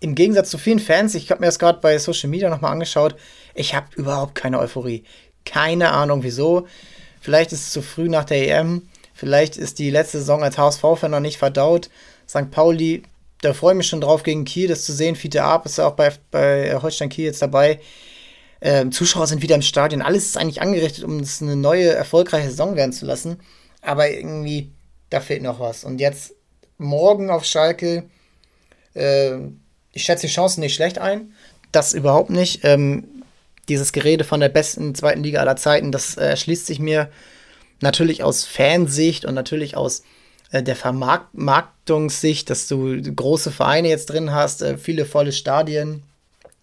im 0.00 0.14
Gegensatz 0.14 0.50
zu 0.50 0.58
vielen 0.58 0.78
Fans, 0.78 1.14
ich 1.14 1.30
habe 1.30 1.40
mir 1.40 1.46
das 1.46 1.58
gerade 1.58 1.80
bei 1.80 1.98
Social 1.98 2.28
Media 2.28 2.50
nochmal 2.50 2.72
angeschaut, 2.72 3.16
ich 3.54 3.74
habe 3.74 3.86
überhaupt 3.96 4.34
keine 4.34 4.58
Euphorie. 4.58 5.04
Keine 5.46 5.92
Ahnung 5.92 6.22
wieso. 6.22 6.66
Vielleicht 7.22 7.52
ist 7.52 7.60
es 7.60 7.72
zu 7.72 7.80
früh 7.80 8.10
nach 8.10 8.24
der 8.24 8.48
EM. 8.48 8.88
Vielleicht 9.14 9.56
ist 9.56 9.78
die 9.78 9.90
letzte 9.90 10.18
Saison 10.18 10.42
als 10.42 10.58
HSV-Fan 10.58 11.10
noch 11.10 11.20
nicht 11.20 11.38
verdaut. 11.38 11.88
St. 12.28 12.50
Pauli, 12.50 13.02
da 13.42 13.54
freue 13.54 13.72
ich 13.72 13.78
mich 13.78 13.86
schon 13.86 14.00
drauf, 14.00 14.22
gegen 14.22 14.44
Kiel 14.44 14.68
das 14.68 14.84
zu 14.84 14.92
sehen. 14.92 15.16
Fiete 15.16 15.42
Arp 15.42 15.66
ist 15.66 15.78
ja 15.78 15.86
auch 15.86 15.94
bei, 15.94 16.12
bei 16.30 16.78
Holstein 16.80 17.08
Kiel 17.08 17.24
jetzt 17.24 17.42
dabei. 17.42 17.80
Ähm, 18.60 18.92
Zuschauer 18.92 19.26
sind 19.26 19.42
wieder 19.42 19.54
im 19.54 19.62
Stadion. 19.62 20.02
Alles 20.02 20.26
ist 20.26 20.36
eigentlich 20.36 20.60
angerichtet, 20.60 21.04
um 21.04 21.20
es 21.20 21.40
eine 21.40 21.56
neue, 21.56 21.88
erfolgreiche 21.88 22.50
Saison 22.50 22.76
werden 22.76 22.92
zu 22.92 23.06
lassen. 23.06 23.38
Aber 23.80 24.10
irgendwie, 24.10 24.70
da 25.08 25.20
fehlt 25.20 25.42
noch 25.42 25.60
was. 25.60 25.84
Und 25.84 26.00
jetzt 26.00 26.34
morgen 26.76 27.30
auf 27.30 27.44
Schalke. 27.44 28.04
Äh, 28.94 29.36
ich 29.92 30.02
schätze 30.04 30.26
die 30.26 30.32
Chancen 30.32 30.60
nicht 30.60 30.74
schlecht 30.74 30.98
ein. 30.98 31.32
Das 31.72 31.94
überhaupt 31.94 32.30
nicht. 32.30 32.60
Ähm, 32.64 33.22
dieses 33.68 33.92
Gerede 33.92 34.24
von 34.24 34.40
der 34.40 34.48
besten 34.50 34.94
zweiten 34.94 35.22
Liga 35.22 35.40
aller 35.40 35.56
Zeiten, 35.56 35.92
das 35.92 36.16
äh, 36.16 36.26
erschließt 36.26 36.66
sich 36.66 36.78
mir 36.78 37.10
natürlich 37.80 38.22
aus 38.22 38.44
Fansicht 38.44 39.24
und 39.24 39.34
natürlich 39.34 39.76
aus 39.76 40.00
äh, 40.00 40.19
der 40.52 40.76
Vermarktungssicht, 40.76 42.50
dass 42.50 42.66
du 42.66 43.00
große 43.00 43.50
Vereine 43.52 43.88
jetzt 43.88 44.10
drin 44.10 44.32
hast, 44.32 44.62
äh, 44.62 44.78
viele 44.78 45.04
volle 45.04 45.32
Stadien 45.32 46.02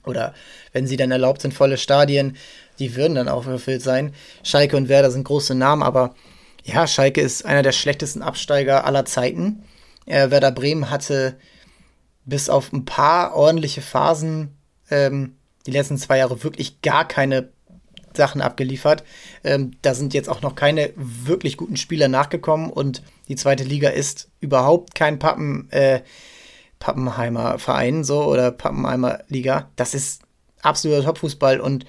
oder 0.05 0.33
wenn 0.73 0.87
sie 0.87 0.97
dann 0.97 1.11
erlaubt 1.11 1.41
sind, 1.41 1.53
volle 1.53 1.77
Stadien. 1.77 2.37
die 2.79 2.95
würden 2.95 3.15
dann 3.15 3.27
auch 3.27 3.47
erfüllt 3.47 3.81
sein. 3.81 4.13
Schalke 4.43 4.77
und 4.77 4.87
Werder 4.87 5.09
sind 5.09 5.23
große 5.23 5.55
Namen, 5.55 5.81
aber 5.81 6.13
ja, 6.63 6.85
Schalke 6.85 7.21
ist 7.21 7.43
einer 7.43 7.63
der 7.63 7.71
schlechtesten 7.71 8.21
Absteiger 8.21 8.85
aller 8.85 9.05
Zeiten. 9.05 9.63
Äh, 10.05 10.29
Werder 10.29 10.51
Bremen 10.51 10.89
hatte 10.91 11.37
bis 12.25 12.49
auf 12.49 12.71
ein 12.73 12.85
paar 12.85 13.35
ordentliche 13.35 13.81
Phasen 13.81 14.55
ähm, 14.91 15.37
die 15.65 15.71
letzten 15.71 15.97
zwei 15.97 16.19
Jahre 16.19 16.43
wirklich 16.43 16.81
gar 16.81 17.07
keine 17.07 17.49
Sachen 18.17 18.41
abgeliefert. 18.41 19.03
Ähm, 19.43 19.71
da 19.81 19.93
sind 19.93 20.13
jetzt 20.13 20.29
auch 20.29 20.41
noch 20.41 20.55
keine 20.55 20.91
wirklich 20.95 21.55
guten 21.55 21.77
Spieler 21.77 22.09
nachgekommen 22.09 22.69
und 22.69 23.01
die 23.29 23.35
zweite 23.35 23.63
Liga 23.63 23.89
ist 23.89 24.29
überhaupt 24.41 24.95
kein 24.95 25.19
Pappen, 25.19 25.71
äh, 25.71 26.01
Pappenheimer 26.79 27.57
Verein 27.57 28.03
so 28.03 28.23
oder 28.23 28.51
Pappenheimer 28.51 29.19
Liga. 29.29 29.69
Das 29.75 29.93
ist 29.93 30.21
absoluter 30.61 31.05
Topfußball 31.05 31.59
und 31.59 31.85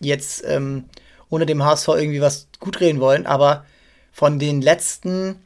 jetzt 0.00 0.44
ähm, 0.46 0.84
ohne 1.28 1.46
dem 1.46 1.64
HSV 1.64 1.88
irgendwie 1.88 2.20
was 2.20 2.48
gut 2.60 2.80
reden 2.80 3.00
wollen, 3.00 3.26
aber 3.26 3.64
von 4.12 4.38
den 4.38 4.62
letzten, 4.62 5.40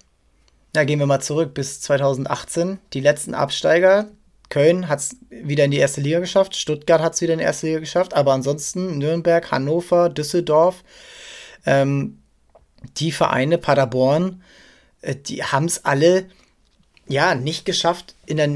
da 0.73 0.85
gehen 0.85 0.99
wir 0.99 1.07
mal 1.07 1.20
zurück 1.20 1.55
bis 1.55 1.81
2018, 1.81 2.79
die 2.92 3.01
letzten 3.01 3.35
Absteiger, 3.35 4.07
Köln 4.51 4.89
hat 4.89 4.99
es 4.99 5.17
wieder 5.31 5.65
in 5.65 5.71
die 5.71 5.79
erste 5.79 6.03
Liga 6.03 6.19
geschafft, 6.21 6.57
Stuttgart 6.57 7.01
hat 7.01 7.15
es 7.15 7.23
wieder 7.23 7.33
in 7.33 7.39
die 7.39 7.45
erste 7.45 7.67
Liga 7.67 7.79
geschafft, 7.79 8.13
aber 8.13 8.33
ansonsten 8.33 8.99
Nürnberg, 8.99 9.51
Hannover, 9.51 10.11
Düsseldorf, 10.11 10.85
ähm, 11.65 12.19
die 12.99 13.13
Vereine, 13.13 13.59
Paderborn, 13.59 14.43
äh, 15.01 15.17
die 15.17 15.43
haben 15.45 15.65
es 15.65 15.85
alle 15.85 16.27
ja 17.09 17.35
nicht 17.35 17.65
geschafft, 17.65 18.15
in 18.27 18.37
der, 18.37 18.49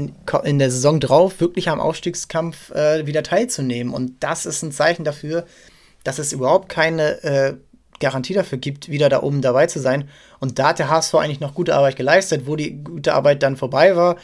in 0.43 0.59
der 0.59 0.71
Saison 0.71 0.99
drauf 0.99 1.39
wirklich 1.39 1.69
am 1.69 1.81
Aufstiegskampf 1.81 2.71
äh, 2.71 3.05
wieder 3.05 3.23
teilzunehmen. 3.23 3.93
Und 3.93 4.23
das 4.23 4.45
ist 4.45 4.63
ein 4.63 4.71
Zeichen 4.71 5.03
dafür, 5.03 5.45
dass 6.03 6.19
es 6.19 6.31
überhaupt 6.31 6.69
keine 6.69 7.23
äh, 7.23 7.53
Garantie 7.99 8.33
dafür 8.33 8.57
gibt, 8.57 8.89
wieder 8.89 9.09
da 9.09 9.23
oben 9.23 9.41
dabei 9.41 9.67
zu 9.67 9.79
sein. 9.79 10.09
Und 10.39 10.59
da 10.59 10.69
hat 10.69 10.79
der 10.79 10.89
HSV 10.89 11.15
eigentlich 11.15 11.39
noch 11.39 11.53
gute 11.53 11.75
Arbeit 11.75 11.95
geleistet. 11.95 12.47
Wo 12.47 12.55
die 12.55 12.83
gute 12.83 13.13
Arbeit 13.13 13.43
dann 13.43 13.57
vorbei 13.57 13.95
war, 13.95 14.17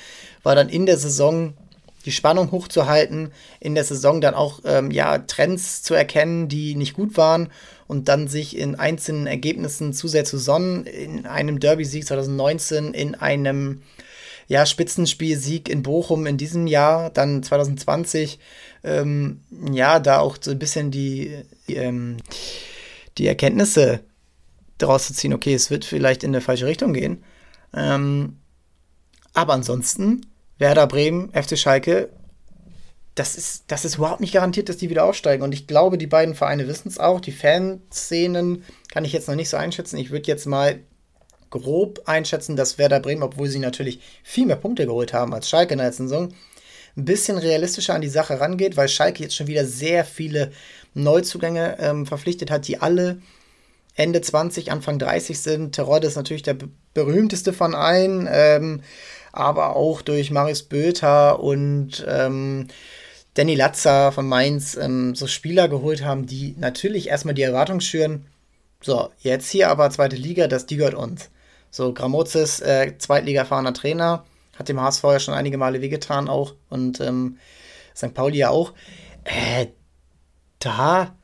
war 0.43 0.55
dann 0.55 0.69
in 0.69 0.85
der 0.85 0.97
Saison 0.97 1.53
die 2.01 2.11
Spannung 2.11 2.51
hochzuhalten, 2.51 3.31
in 3.59 3.75
der 3.75 3.83
Saison 3.83 4.21
dann 4.21 4.33
auch 4.33 4.59
ähm, 4.65 4.91
ja, 4.91 5.17
Trends 5.19 5.83
zu 5.83 5.93
erkennen, 5.93 6.47
die 6.47 6.75
nicht 6.75 6.93
gut 6.93 7.17
waren 7.17 7.49
und 7.87 8.07
dann 8.07 8.27
sich 8.27 8.57
in 8.57 8.75
einzelnen 8.75 9.27
Ergebnissen 9.27 9.93
zu 9.93 10.07
sehr 10.07 10.25
zu 10.25 10.37
sonnen. 10.37 10.85
In 10.85 11.25
einem 11.25 11.59
Derby-Sieg 11.59 12.05
2019, 12.05 12.93
in 12.93 13.15
einem 13.15 13.81
ja, 14.47 14.65
Spitzenspielsieg 14.65 15.69
in 15.69 15.83
Bochum 15.83 16.25
in 16.25 16.37
diesem 16.37 16.67
Jahr, 16.67 17.09
dann 17.09 17.43
2020, 17.43 18.39
ähm, 18.83 19.41
ja, 19.71 19.99
da 19.99 20.19
auch 20.19 20.37
so 20.39 20.51
ein 20.51 20.59
bisschen 20.59 20.91
die, 20.91 21.43
die, 21.67 21.75
ähm, 21.75 22.17
die 23.17 23.27
Erkenntnisse 23.27 24.01
daraus 24.77 25.07
zu 25.07 25.13
ziehen, 25.13 25.33
okay, 25.33 25.53
es 25.53 25.69
wird 25.69 25.85
vielleicht 25.85 26.23
in 26.23 26.31
eine 26.31 26.41
falsche 26.41 26.65
Richtung 26.65 26.93
gehen. 26.93 27.23
Ähm, 27.73 28.37
aber 29.33 29.53
ansonsten 29.53 30.25
Werder 30.61 30.85
Bremen, 30.85 31.31
FC 31.33 31.57
Schalke, 31.57 32.09
das 33.15 33.35
ist, 33.35 33.63
das 33.67 33.83
ist 33.83 33.95
überhaupt 33.95 34.21
nicht 34.21 34.33
garantiert, 34.33 34.69
dass 34.69 34.77
die 34.77 34.91
wieder 34.91 35.05
aufsteigen. 35.05 35.43
Und 35.43 35.53
ich 35.53 35.65
glaube, 35.65 35.97
die 35.97 36.07
beiden 36.07 36.35
Vereine 36.35 36.67
wissen 36.67 36.87
es 36.87 36.99
auch. 36.99 37.19
Die 37.19 37.31
Fanszenen 37.31 38.63
kann 38.91 39.03
ich 39.03 39.11
jetzt 39.11 39.27
noch 39.27 39.35
nicht 39.35 39.49
so 39.49 39.57
einschätzen. 39.57 39.97
Ich 39.97 40.11
würde 40.11 40.27
jetzt 40.27 40.45
mal 40.45 40.79
grob 41.49 42.03
einschätzen, 42.05 42.55
dass 42.55 42.77
Werder 42.77 42.99
Bremen, 42.99 43.23
obwohl 43.23 43.49
sie 43.49 43.57
natürlich 43.57 43.99
viel 44.23 44.45
mehr 44.45 44.55
Punkte 44.55 44.85
geholt 44.85 45.13
haben 45.13 45.33
als 45.33 45.49
Schalke 45.49 45.73
in 45.73 45.79
der 45.79 45.87
letzten 45.87 46.07
Saison, 46.07 46.33
ein 46.95 47.05
bisschen 47.05 47.39
realistischer 47.39 47.95
an 47.95 48.01
die 48.01 48.07
Sache 48.07 48.39
rangeht, 48.39 48.77
weil 48.77 48.87
Schalke 48.87 49.23
jetzt 49.23 49.35
schon 49.35 49.47
wieder 49.47 49.65
sehr 49.65 50.05
viele 50.05 50.51
Neuzugänge 50.93 51.77
ähm, 51.79 52.05
verpflichtet 52.05 52.51
hat, 52.51 52.67
die 52.67 52.79
alle 52.79 53.19
Ende 53.95 54.21
20, 54.21 54.71
Anfang 54.71 54.99
30 54.99 55.39
sind. 55.39 55.75
Terodde 55.75 56.07
ist 56.07 56.15
natürlich 56.15 56.43
der 56.43 56.57
berühmteste 56.93 57.51
von 57.51 57.73
allen. 57.73 58.29
Ähm, 58.31 58.81
aber 59.31 59.75
auch 59.75 60.01
durch 60.01 60.31
Marius 60.31 60.63
Böter 60.63 61.39
und 61.39 62.05
ähm, 62.07 62.67
Danny 63.33 63.55
Latza 63.55 64.11
von 64.11 64.27
Mainz 64.27 64.75
ähm, 64.75 65.15
so 65.15 65.27
Spieler 65.27 65.67
geholt 65.67 66.03
haben, 66.03 66.25
die 66.25 66.55
natürlich 66.57 67.07
erstmal 67.07 67.33
die 67.33 67.43
Erwartung 67.43 67.79
schüren. 67.79 68.25
So, 68.81 69.09
jetzt 69.19 69.49
hier 69.49 69.69
aber 69.69 69.89
zweite 69.89 70.15
Liga, 70.15 70.47
das 70.47 70.65
die 70.65 70.77
gehört 70.77 70.95
uns. 70.95 71.29
So, 71.69 71.93
Gramozis, 71.93 72.59
äh, 72.59 72.97
Zweitliga-erfahrener 72.97 73.73
Trainer, 73.73 74.25
hat 74.57 74.67
dem 74.67 74.81
HSV 74.81 75.03
ja 75.03 75.19
schon 75.19 75.33
einige 75.33 75.57
Male 75.57 75.81
wehgetan 75.81 76.27
auch 76.27 76.55
und 76.69 76.99
ähm, 76.99 77.37
St. 77.95 78.13
Pauli 78.13 78.39
ja 78.39 78.49
auch. 78.49 78.73
Äh, 79.23 79.67
da, 80.59 81.15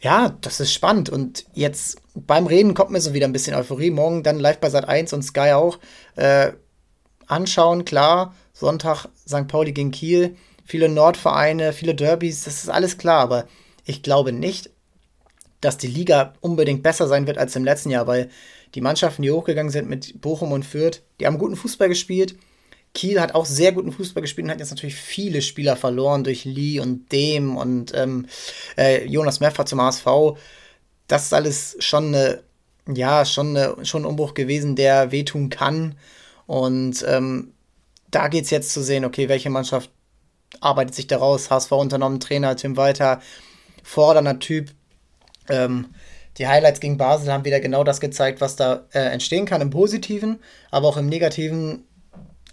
ja, 0.00 0.34
das 0.40 0.60
ist 0.60 0.72
spannend 0.72 1.10
und 1.10 1.44
jetzt 1.52 2.00
beim 2.14 2.46
Reden 2.46 2.74
kommt 2.74 2.90
mir 2.90 3.00
so 3.00 3.12
wieder 3.12 3.26
ein 3.26 3.32
bisschen 3.32 3.54
Euphorie. 3.54 3.90
Morgen 3.90 4.22
dann 4.22 4.38
live 4.38 4.58
bei 4.58 4.70
Sat 4.70 4.88
1 4.88 5.12
und 5.12 5.22
Sky 5.22 5.52
auch. 5.52 5.78
Äh, 6.16 6.52
anschauen, 7.30 7.84
klar, 7.84 8.34
Sonntag 8.52 9.06
St. 9.26 9.48
Pauli 9.48 9.72
gegen 9.72 9.90
Kiel, 9.90 10.36
viele 10.64 10.88
Nordvereine, 10.88 11.72
viele 11.72 11.94
Derbys, 11.94 12.44
das 12.44 12.62
ist 12.62 12.68
alles 12.68 12.98
klar, 12.98 13.20
aber 13.20 13.46
ich 13.84 14.02
glaube 14.02 14.32
nicht, 14.32 14.70
dass 15.60 15.78
die 15.78 15.86
Liga 15.86 16.34
unbedingt 16.40 16.82
besser 16.82 17.06
sein 17.06 17.26
wird 17.26 17.38
als 17.38 17.56
im 17.56 17.64
letzten 17.64 17.90
Jahr, 17.90 18.06
weil 18.06 18.30
die 18.74 18.80
Mannschaften, 18.80 19.22
die 19.22 19.30
hochgegangen 19.30 19.72
sind 19.72 19.88
mit 19.88 20.20
Bochum 20.20 20.52
und 20.52 20.64
Fürth, 20.64 21.02
die 21.18 21.26
haben 21.26 21.38
guten 21.38 21.56
Fußball 21.56 21.88
gespielt. 21.88 22.36
Kiel 22.94 23.20
hat 23.20 23.34
auch 23.34 23.46
sehr 23.46 23.72
guten 23.72 23.92
Fußball 23.92 24.20
gespielt 24.20 24.46
und 24.46 24.50
hat 24.50 24.58
jetzt 24.58 24.70
natürlich 24.70 24.96
viele 24.96 25.42
Spieler 25.42 25.76
verloren 25.76 26.24
durch 26.24 26.44
Lee 26.44 26.80
und 26.80 27.12
Dem 27.12 27.56
und 27.56 27.92
ähm, 27.94 28.26
äh, 28.76 29.04
Jonas 29.06 29.40
Meffer 29.40 29.66
zum 29.66 29.80
HSV. 29.80 30.06
Das 31.06 31.24
ist 31.24 31.34
alles 31.34 31.76
schon 31.80 32.14
eine, 32.14 32.42
ja, 32.92 33.24
schon, 33.24 33.56
eine, 33.56 33.84
schon 33.84 34.02
ein 34.02 34.06
Umbruch 34.06 34.34
gewesen, 34.34 34.76
der 34.76 35.12
wehtun 35.12 35.50
kann. 35.50 35.96
Und 36.50 37.04
ähm, 37.06 37.52
da 38.10 38.26
geht 38.26 38.42
es 38.42 38.50
jetzt 38.50 38.72
zu 38.72 38.82
sehen, 38.82 39.04
okay, 39.04 39.28
welche 39.28 39.50
Mannschaft 39.50 39.88
arbeitet 40.60 40.96
sich 40.96 41.06
da 41.06 41.18
raus. 41.18 41.48
HSV 41.48 41.70
unternommen, 41.70 42.18
Trainer 42.18 42.56
Tim 42.56 42.76
Walter, 42.76 43.20
fordernder 43.84 44.40
Typ. 44.40 44.72
Ähm, 45.48 45.94
die 46.38 46.48
Highlights 46.48 46.80
gegen 46.80 46.98
Basel 46.98 47.32
haben 47.32 47.44
wieder 47.44 47.60
genau 47.60 47.84
das 47.84 48.00
gezeigt, 48.00 48.40
was 48.40 48.56
da 48.56 48.84
äh, 48.92 48.98
entstehen 48.98 49.46
kann 49.46 49.60
im 49.60 49.70
Positiven, 49.70 50.40
aber 50.72 50.88
auch 50.88 50.96
im 50.96 51.06
Negativen. 51.06 51.84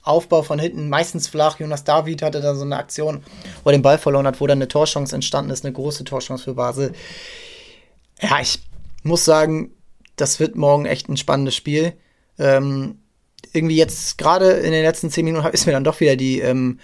Aufbau 0.04 0.44
von 0.44 0.60
hinten, 0.60 0.90
meistens 0.90 1.28
flach. 1.28 1.60
Jonas 1.60 1.84
David 1.84 2.22
hatte 2.22 2.40
da 2.40 2.56
so 2.56 2.64
eine 2.64 2.78
Aktion, 2.78 3.24
wo 3.64 3.72
er 3.72 3.78
den 3.78 3.82
Ball 3.82 3.98
verloren 3.98 4.28
hat, 4.28 4.40
wo 4.40 4.46
dann 4.46 4.60
eine 4.60 4.70
Torchance 4.70 5.14
entstanden 5.14 5.52
ist, 5.52 5.66
eine 5.66 5.74
große 5.74 6.04
Torchance 6.04 6.44
für 6.44 6.54
Basel. 6.54 6.94
Ja, 8.22 8.40
ich 8.40 8.60
muss 9.02 9.26
sagen, 9.26 9.72
das 10.16 10.40
wird 10.40 10.56
morgen 10.56 10.86
echt 10.86 11.10
ein 11.10 11.18
spannendes 11.18 11.56
Spiel. 11.56 11.94
Ähm, 12.40 13.00
irgendwie 13.54 13.76
jetzt 13.76 14.18
gerade 14.18 14.52
in 14.52 14.72
den 14.72 14.84
letzten 14.84 15.10
zehn 15.10 15.26
Minuten 15.26 15.48
ist 15.52 15.66
mir 15.66 15.74
dann 15.74 15.84
doch 15.84 16.00
wieder 16.00 16.16
die, 16.16 16.40
ähm, 16.40 16.80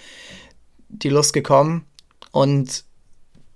die 0.90 1.10
Lust 1.10 1.34
gekommen. 1.34 1.86
Und 2.32 2.84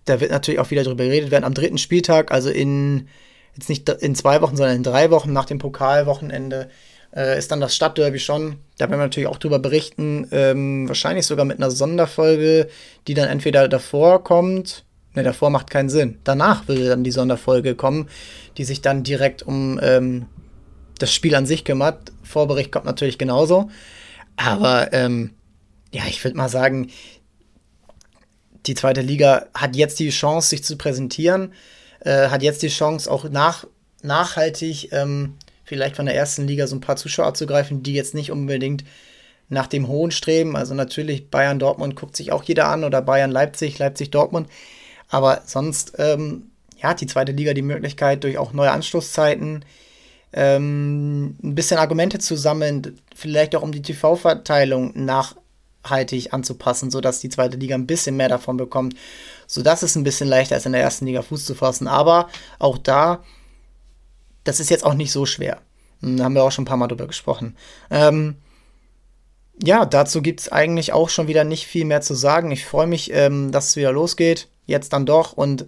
da 0.05 0.19
wird 0.19 0.31
natürlich 0.31 0.59
auch 0.59 0.71
wieder 0.71 0.83
drüber 0.83 1.03
geredet 1.03 1.31
werden. 1.31 1.43
Am 1.43 1.53
dritten 1.53 1.77
Spieltag, 1.77 2.31
also 2.31 2.49
in 2.49 3.07
jetzt 3.55 3.69
nicht 3.69 3.89
in 3.89 4.15
zwei 4.15 4.41
Wochen, 4.41 4.55
sondern 4.55 4.75
in 4.75 4.83
drei 4.83 5.09
Wochen 5.09 5.33
nach 5.33 5.45
dem 5.45 5.57
Pokalwochenende, 5.57 6.69
äh, 7.15 7.37
ist 7.37 7.51
dann 7.51 7.59
das 7.59 7.75
Stadtderby 7.75 8.19
schon. 8.19 8.57
Da 8.77 8.85
werden 8.85 8.99
wir 8.99 9.05
natürlich 9.05 9.27
auch 9.27 9.39
drüber 9.39 9.59
berichten. 9.59 10.27
Ähm, 10.31 10.87
wahrscheinlich 10.87 11.25
sogar 11.25 11.45
mit 11.45 11.57
einer 11.57 11.71
Sonderfolge, 11.71 12.67
die 13.07 13.13
dann 13.13 13.27
entweder 13.27 13.67
davor 13.67 14.23
kommt. 14.23 14.85
Ne, 15.15 15.23
davor 15.23 15.49
macht 15.49 15.69
keinen 15.69 15.89
Sinn. 15.89 16.19
Danach 16.23 16.67
würde 16.67 16.89
dann 16.89 17.03
die 17.03 17.11
Sonderfolge 17.11 17.75
kommen, 17.75 18.09
die 18.57 18.63
sich 18.63 18.81
dann 18.81 19.03
direkt 19.03 19.41
um 19.41 19.79
ähm, 19.81 20.27
das 20.97 21.13
Spiel 21.13 21.35
an 21.35 21.45
sich 21.45 21.63
kümmert. 21.63 22.11
Vorbericht 22.23 22.71
kommt 22.71 22.85
natürlich 22.85 23.17
genauso. 23.17 23.69
Aber 24.35 24.93
ähm, 24.93 25.33
ja, 25.91 26.03
ich 26.07 26.23
würde 26.23 26.37
mal 26.37 26.49
sagen, 26.49 26.89
die 28.65 28.75
zweite 28.75 29.01
Liga 29.01 29.47
hat 29.53 29.75
jetzt 29.75 29.99
die 29.99 30.09
Chance, 30.09 30.49
sich 30.49 30.63
zu 30.63 30.77
präsentieren, 30.77 31.53
äh, 32.01 32.29
hat 32.29 32.43
jetzt 32.43 32.61
die 32.61 32.67
Chance, 32.67 33.09
auch 33.09 33.29
nach, 33.29 33.65
nachhaltig 34.01 34.91
ähm, 34.91 35.35
vielleicht 35.63 35.95
von 35.95 36.05
der 36.05 36.15
ersten 36.15 36.47
Liga 36.47 36.67
so 36.67 36.75
ein 36.75 36.81
paar 36.81 36.95
Zuschauer 36.95 37.27
abzugreifen, 37.27 37.83
die 37.83 37.93
jetzt 37.93 38.13
nicht 38.13 38.31
unbedingt 38.31 38.83
nach 39.49 39.67
dem 39.67 39.87
Hohen 39.87 40.11
streben. 40.11 40.55
Also 40.55 40.73
natürlich 40.73 41.29
Bayern 41.29 41.59
Dortmund 41.59 41.95
guckt 41.95 42.15
sich 42.15 42.31
auch 42.31 42.43
jeder 42.43 42.67
an 42.67 42.83
oder 42.83 43.01
Bayern 43.01 43.31
Leipzig, 43.31 43.77
Leipzig 43.79 44.11
Dortmund. 44.11 44.49
Aber 45.09 45.41
sonst 45.45 45.93
ähm, 45.97 46.51
ja, 46.77 46.89
hat 46.89 47.01
die 47.01 47.07
zweite 47.07 47.31
Liga 47.31 47.53
die 47.53 47.61
Möglichkeit, 47.61 48.23
durch 48.23 48.37
auch 48.37 48.53
neue 48.53 48.71
Anschlusszeiten, 48.71 49.63
ähm, 50.37 51.35
ein 51.41 51.55
bisschen 51.55 51.79
Argumente 51.79 52.19
zu 52.19 52.35
sammeln, 52.35 52.99
vielleicht 53.15 53.55
auch 53.55 53.63
um 53.63 53.71
die 53.71 53.81
TV-Verteilung 53.81 54.93
nachhaltig 54.93 56.31
anzupassen, 56.31 56.91
sodass 56.91 57.21
die 57.21 57.29
zweite 57.29 57.57
Liga 57.57 57.73
ein 57.73 57.87
bisschen 57.87 58.15
mehr 58.15 58.29
davon 58.29 58.55
bekommt, 58.55 58.95
sodass 59.47 59.81
es 59.81 59.95
ein 59.95 60.03
bisschen 60.03 60.29
leichter 60.29 60.55
ist, 60.55 60.67
in 60.67 60.73
der 60.73 60.81
ersten 60.81 61.07
Liga 61.07 61.23
Fuß 61.23 61.43
zu 61.43 61.55
fassen. 61.55 61.87
Aber 61.87 62.29
auch 62.59 62.77
da, 62.77 63.23
das 64.43 64.59
ist 64.59 64.69
jetzt 64.69 64.85
auch 64.85 64.93
nicht 64.93 65.11
so 65.11 65.25
schwer. 65.25 65.59
Da 66.01 66.23
haben 66.23 66.35
wir 66.35 66.43
auch 66.43 66.51
schon 66.51 66.63
ein 66.63 66.67
paar 66.67 66.77
Mal 66.77 66.87
drüber 66.87 67.07
gesprochen. 67.07 67.57
Ähm, 67.89 68.35
ja, 69.63 69.85
dazu 69.85 70.21
gibt 70.21 70.41
es 70.41 70.51
eigentlich 70.51 70.93
auch 70.93 71.09
schon 71.09 71.27
wieder 71.27 71.45
nicht 71.45 71.65
viel 71.65 71.85
mehr 71.85 72.01
zu 72.01 72.13
sagen. 72.13 72.51
Ich 72.51 72.63
freue 72.63 72.85
mich, 72.85 73.11
ähm, 73.11 73.51
dass 73.51 73.69
es 73.69 73.75
wieder 73.75 73.91
losgeht. 73.91 74.49
Jetzt 74.67 74.93
dann 74.93 75.07
doch. 75.07 75.33
Und 75.33 75.65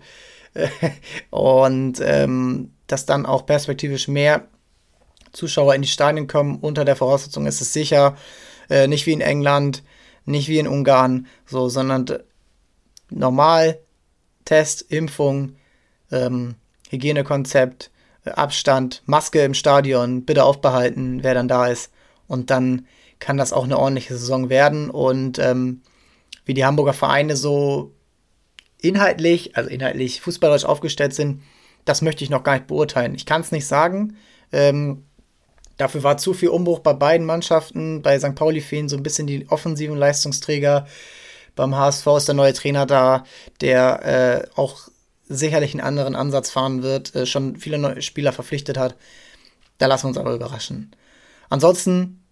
und 1.31 1.99
ähm, 2.01 2.71
dass 2.87 3.05
dann 3.05 3.25
auch 3.25 3.45
perspektivisch 3.45 4.07
mehr 4.07 4.47
Zuschauer 5.31 5.75
in 5.75 5.81
die 5.81 5.87
Stadien 5.87 6.27
kommen. 6.27 6.59
Unter 6.59 6.85
der 6.85 6.95
Voraussetzung 6.95 7.45
ist 7.45 7.61
es 7.61 7.73
sicher, 7.73 8.15
äh, 8.69 8.87
nicht 8.87 9.05
wie 9.05 9.13
in 9.13 9.21
England, 9.21 9.83
nicht 10.25 10.47
wie 10.47 10.59
in 10.59 10.67
Ungarn, 10.67 11.27
so, 11.45 11.69
sondern 11.69 12.05
normal 13.09 13.79
Test, 14.45 14.81
Impfung, 14.81 15.55
ähm, 16.11 16.55
Hygienekonzept, 16.89 17.91
äh, 18.25 18.31
Abstand, 18.31 19.03
Maske 19.05 19.43
im 19.43 19.53
Stadion, 19.53 20.25
bitte 20.25 20.43
aufbehalten, 20.43 21.23
wer 21.23 21.33
dann 21.33 21.47
da 21.47 21.67
ist. 21.67 21.91
Und 22.27 22.49
dann 22.49 22.87
kann 23.19 23.37
das 23.37 23.53
auch 23.53 23.63
eine 23.63 23.77
ordentliche 23.77 24.17
Saison 24.17 24.49
werden. 24.49 24.89
Und 24.89 25.39
ähm, 25.39 25.81
wie 26.45 26.53
die 26.53 26.65
Hamburger 26.65 26.93
Vereine 26.93 27.35
so 27.35 27.93
inhaltlich, 28.81 29.55
also 29.55 29.69
inhaltlich 29.69 30.21
fußballerisch 30.21 30.65
aufgestellt 30.65 31.13
sind, 31.13 31.41
das 31.85 32.01
möchte 32.01 32.23
ich 32.23 32.29
noch 32.29 32.43
gar 32.43 32.53
nicht 32.53 32.67
beurteilen. 32.67 33.15
Ich 33.15 33.25
kann 33.25 33.41
es 33.41 33.51
nicht 33.51 33.67
sagen. 33.67 34.17
Ähm, 34.51 35.05
dafür 35.79 36.03
war 36.03 36.17
zu 36.17 36.35
viel 36.35 36.49
Umbruch 36.49 36.79
bei 36.79 36.93
beiden 36.93 37.25
Mannschaften. 37.25 38.03
Bei 38.03 38.19
St. 38.19 38.35
Pauli 38.35 38.61
fehlen 38.61 38.89
so 38.89 38.97
ein 38.97 39.03
bisschen 39.03 39.25
die 39.25 39.49
offensiven 39.49 39.97
Leistungsträger. 39.97 40.85
Beim 41.55 41.75
HSV 41.75 42.05
ist 42.17 42.27
der 42.27 42.35
neue 42.35 42.53
Trainer 42.53 42.85
da, 42.85 43.23
der 43.61 44.45
äh, 44.55 44.59
auch 44.59 44.89
sicherlich 45.27 45.73
einen 45.73 45.81
anderen 45.81 46.15
Ansatz 46.15 46.49
fahren 46.49 46.83
wird, 46.83 47.15
äh, 47.15 47.25
schon 47.25 47.55
viele 47.55 47.77
neue 47.77 48.01
Spieler 48.01 48.33
verpflichtet 48.33 48.77
hat. 48.77 48.95
Da 49.77 49.87
lassen 49.87 50.03
wir 50.03 50.07
uns 50.09 50.17
aber 50.17 50.33
überraschen. 50.33 50.95
Ansonsten 51.49 52.23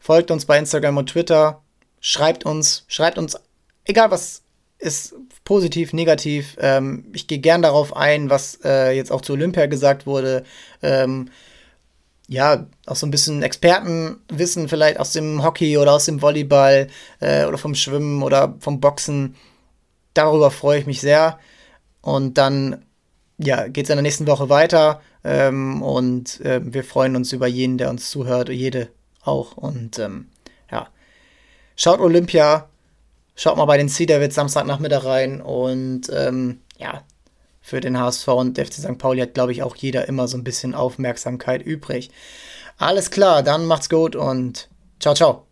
folgt 0.00 0.30
uns 0.30 0.44
bei 0.44 0.58
Instagram 0.58 0.96
und 0.96 1.10
Twitter, 1.10 1.62
schreibt 2.00 2.44
uns, 2.44 2.84
schreibt 2.88 3.18
uns, 3.18 3.38
egal 3.84 4.10
was 4.10 4.42
ist, 4.78 5.14
positiv, 5.44 5.92
negativ. 5.92 6.56
Ähm, 6.58 7.04
ich 7.12 7.28
gehe 7.28 7.38
gern 7.38 7.62
darauf 7.62 7.94
ein, 7.96 8.30
was 8.30 8.58
äh, 8.64 8.90
jetzt 8.90 9.12
auch 9.12 9.20
zu 9.20 9.34
Olympia 9.34 9.66
gesagt 9.66 10.06
wurde. 10.06 10.44
Ähm, 10.82 11.30
ja, 12.32 12.66
auch 12.86 12.96
so 12.96 13.06
ein 13.06 13.10
bisschen 13.10 13.42
Expertenwissen 13.42 14.68
vielleicht 14.68 14.98
aus 14.98 15.12
dem 15.12 15.42
Hockey 15.44 15.76
oder 15.76 15.92
aus 15.92 16.06
dem 16.06 16.22
Volleyball 16.22 16.88
äh, 17.20 17.44
oder 17.44 17.58
vom 17.58 17.74
Schwimmen 17.74 18.22
oder 18.22 18.54
vom 18.58 18.80
Boxen. 18.80 19.36
Darüber 20.14 20.50
freue 20.50 20.80
ich 20.80 20.86
mich 20.86 21.00
sehr. 21.00 21.38
Und 22.00 22.38
dann 22.38 22.84
ja, 23.38 23.68
geht 23.68 23.84
es 23.84 23.90
in 23.90 23.96
der 23.96 24.02
nächsten 24.02 24.26
Woche 24.26 24.48
weiter. 24.48 25.02
Ähm, 25.24 25.82
und 25.82 26.40
äh, 26.40 26.60
wir 26.64 26.84
freuen 26.84 27.16
uns 27.16 27.32
über 27.32 27.46
jeden, 27.46 27.78
der 27.78 27.90
uns 27.90 28.10
zuhört, 28.10 28.48
jede 28.48 28.88
auch. 29.22 29.56
Und 29.56 29.98
ähm, 29.98 30.28
ja, 30.70 30.88
schaut 31.76 32.00
Olympia, 32.00 32.68
schaut 33.36 33.56
mal 33.56 33.66
bei 33.66 33.76
den 33.76 33.88
Sea 33.88 34.06
Devils 34.06 34.34
Samstagnachmittag 34.34 35.04
rein. 35.04 35.42
Und 35.42 36.10
ähm, 36.12 36.62
ja, 36.78 37.04
für 37.62 37.80
den 37.80 37.98
HSV 37.98 38.28
und 38.28 38.56
der 38.58 38.66
FC 38.66 38.74
St. 38.74 38.98
Pauli 38.98 39.20
hat, 39.20 39.34
glaube 39.34 39.52
ich, 39.52 39.62
auch 39.62 39.76
jeder 39.76 40.08
immer 40.08 40.28
so 40.28 40.36
ein 40.36 40.44
bisschen 40.44 40.74
Aufmerksamkeit 40.74 41.62
übrig. 41.62 42.10
Alles 42.76 43.10
klar, 43.10 43.42
dann 43.42 43.66
macht's 43.66 43.88
gut 43.88 44.16
und 44.16 44.68
ciao, 44.98 45.14
ciao. 45.14 45.51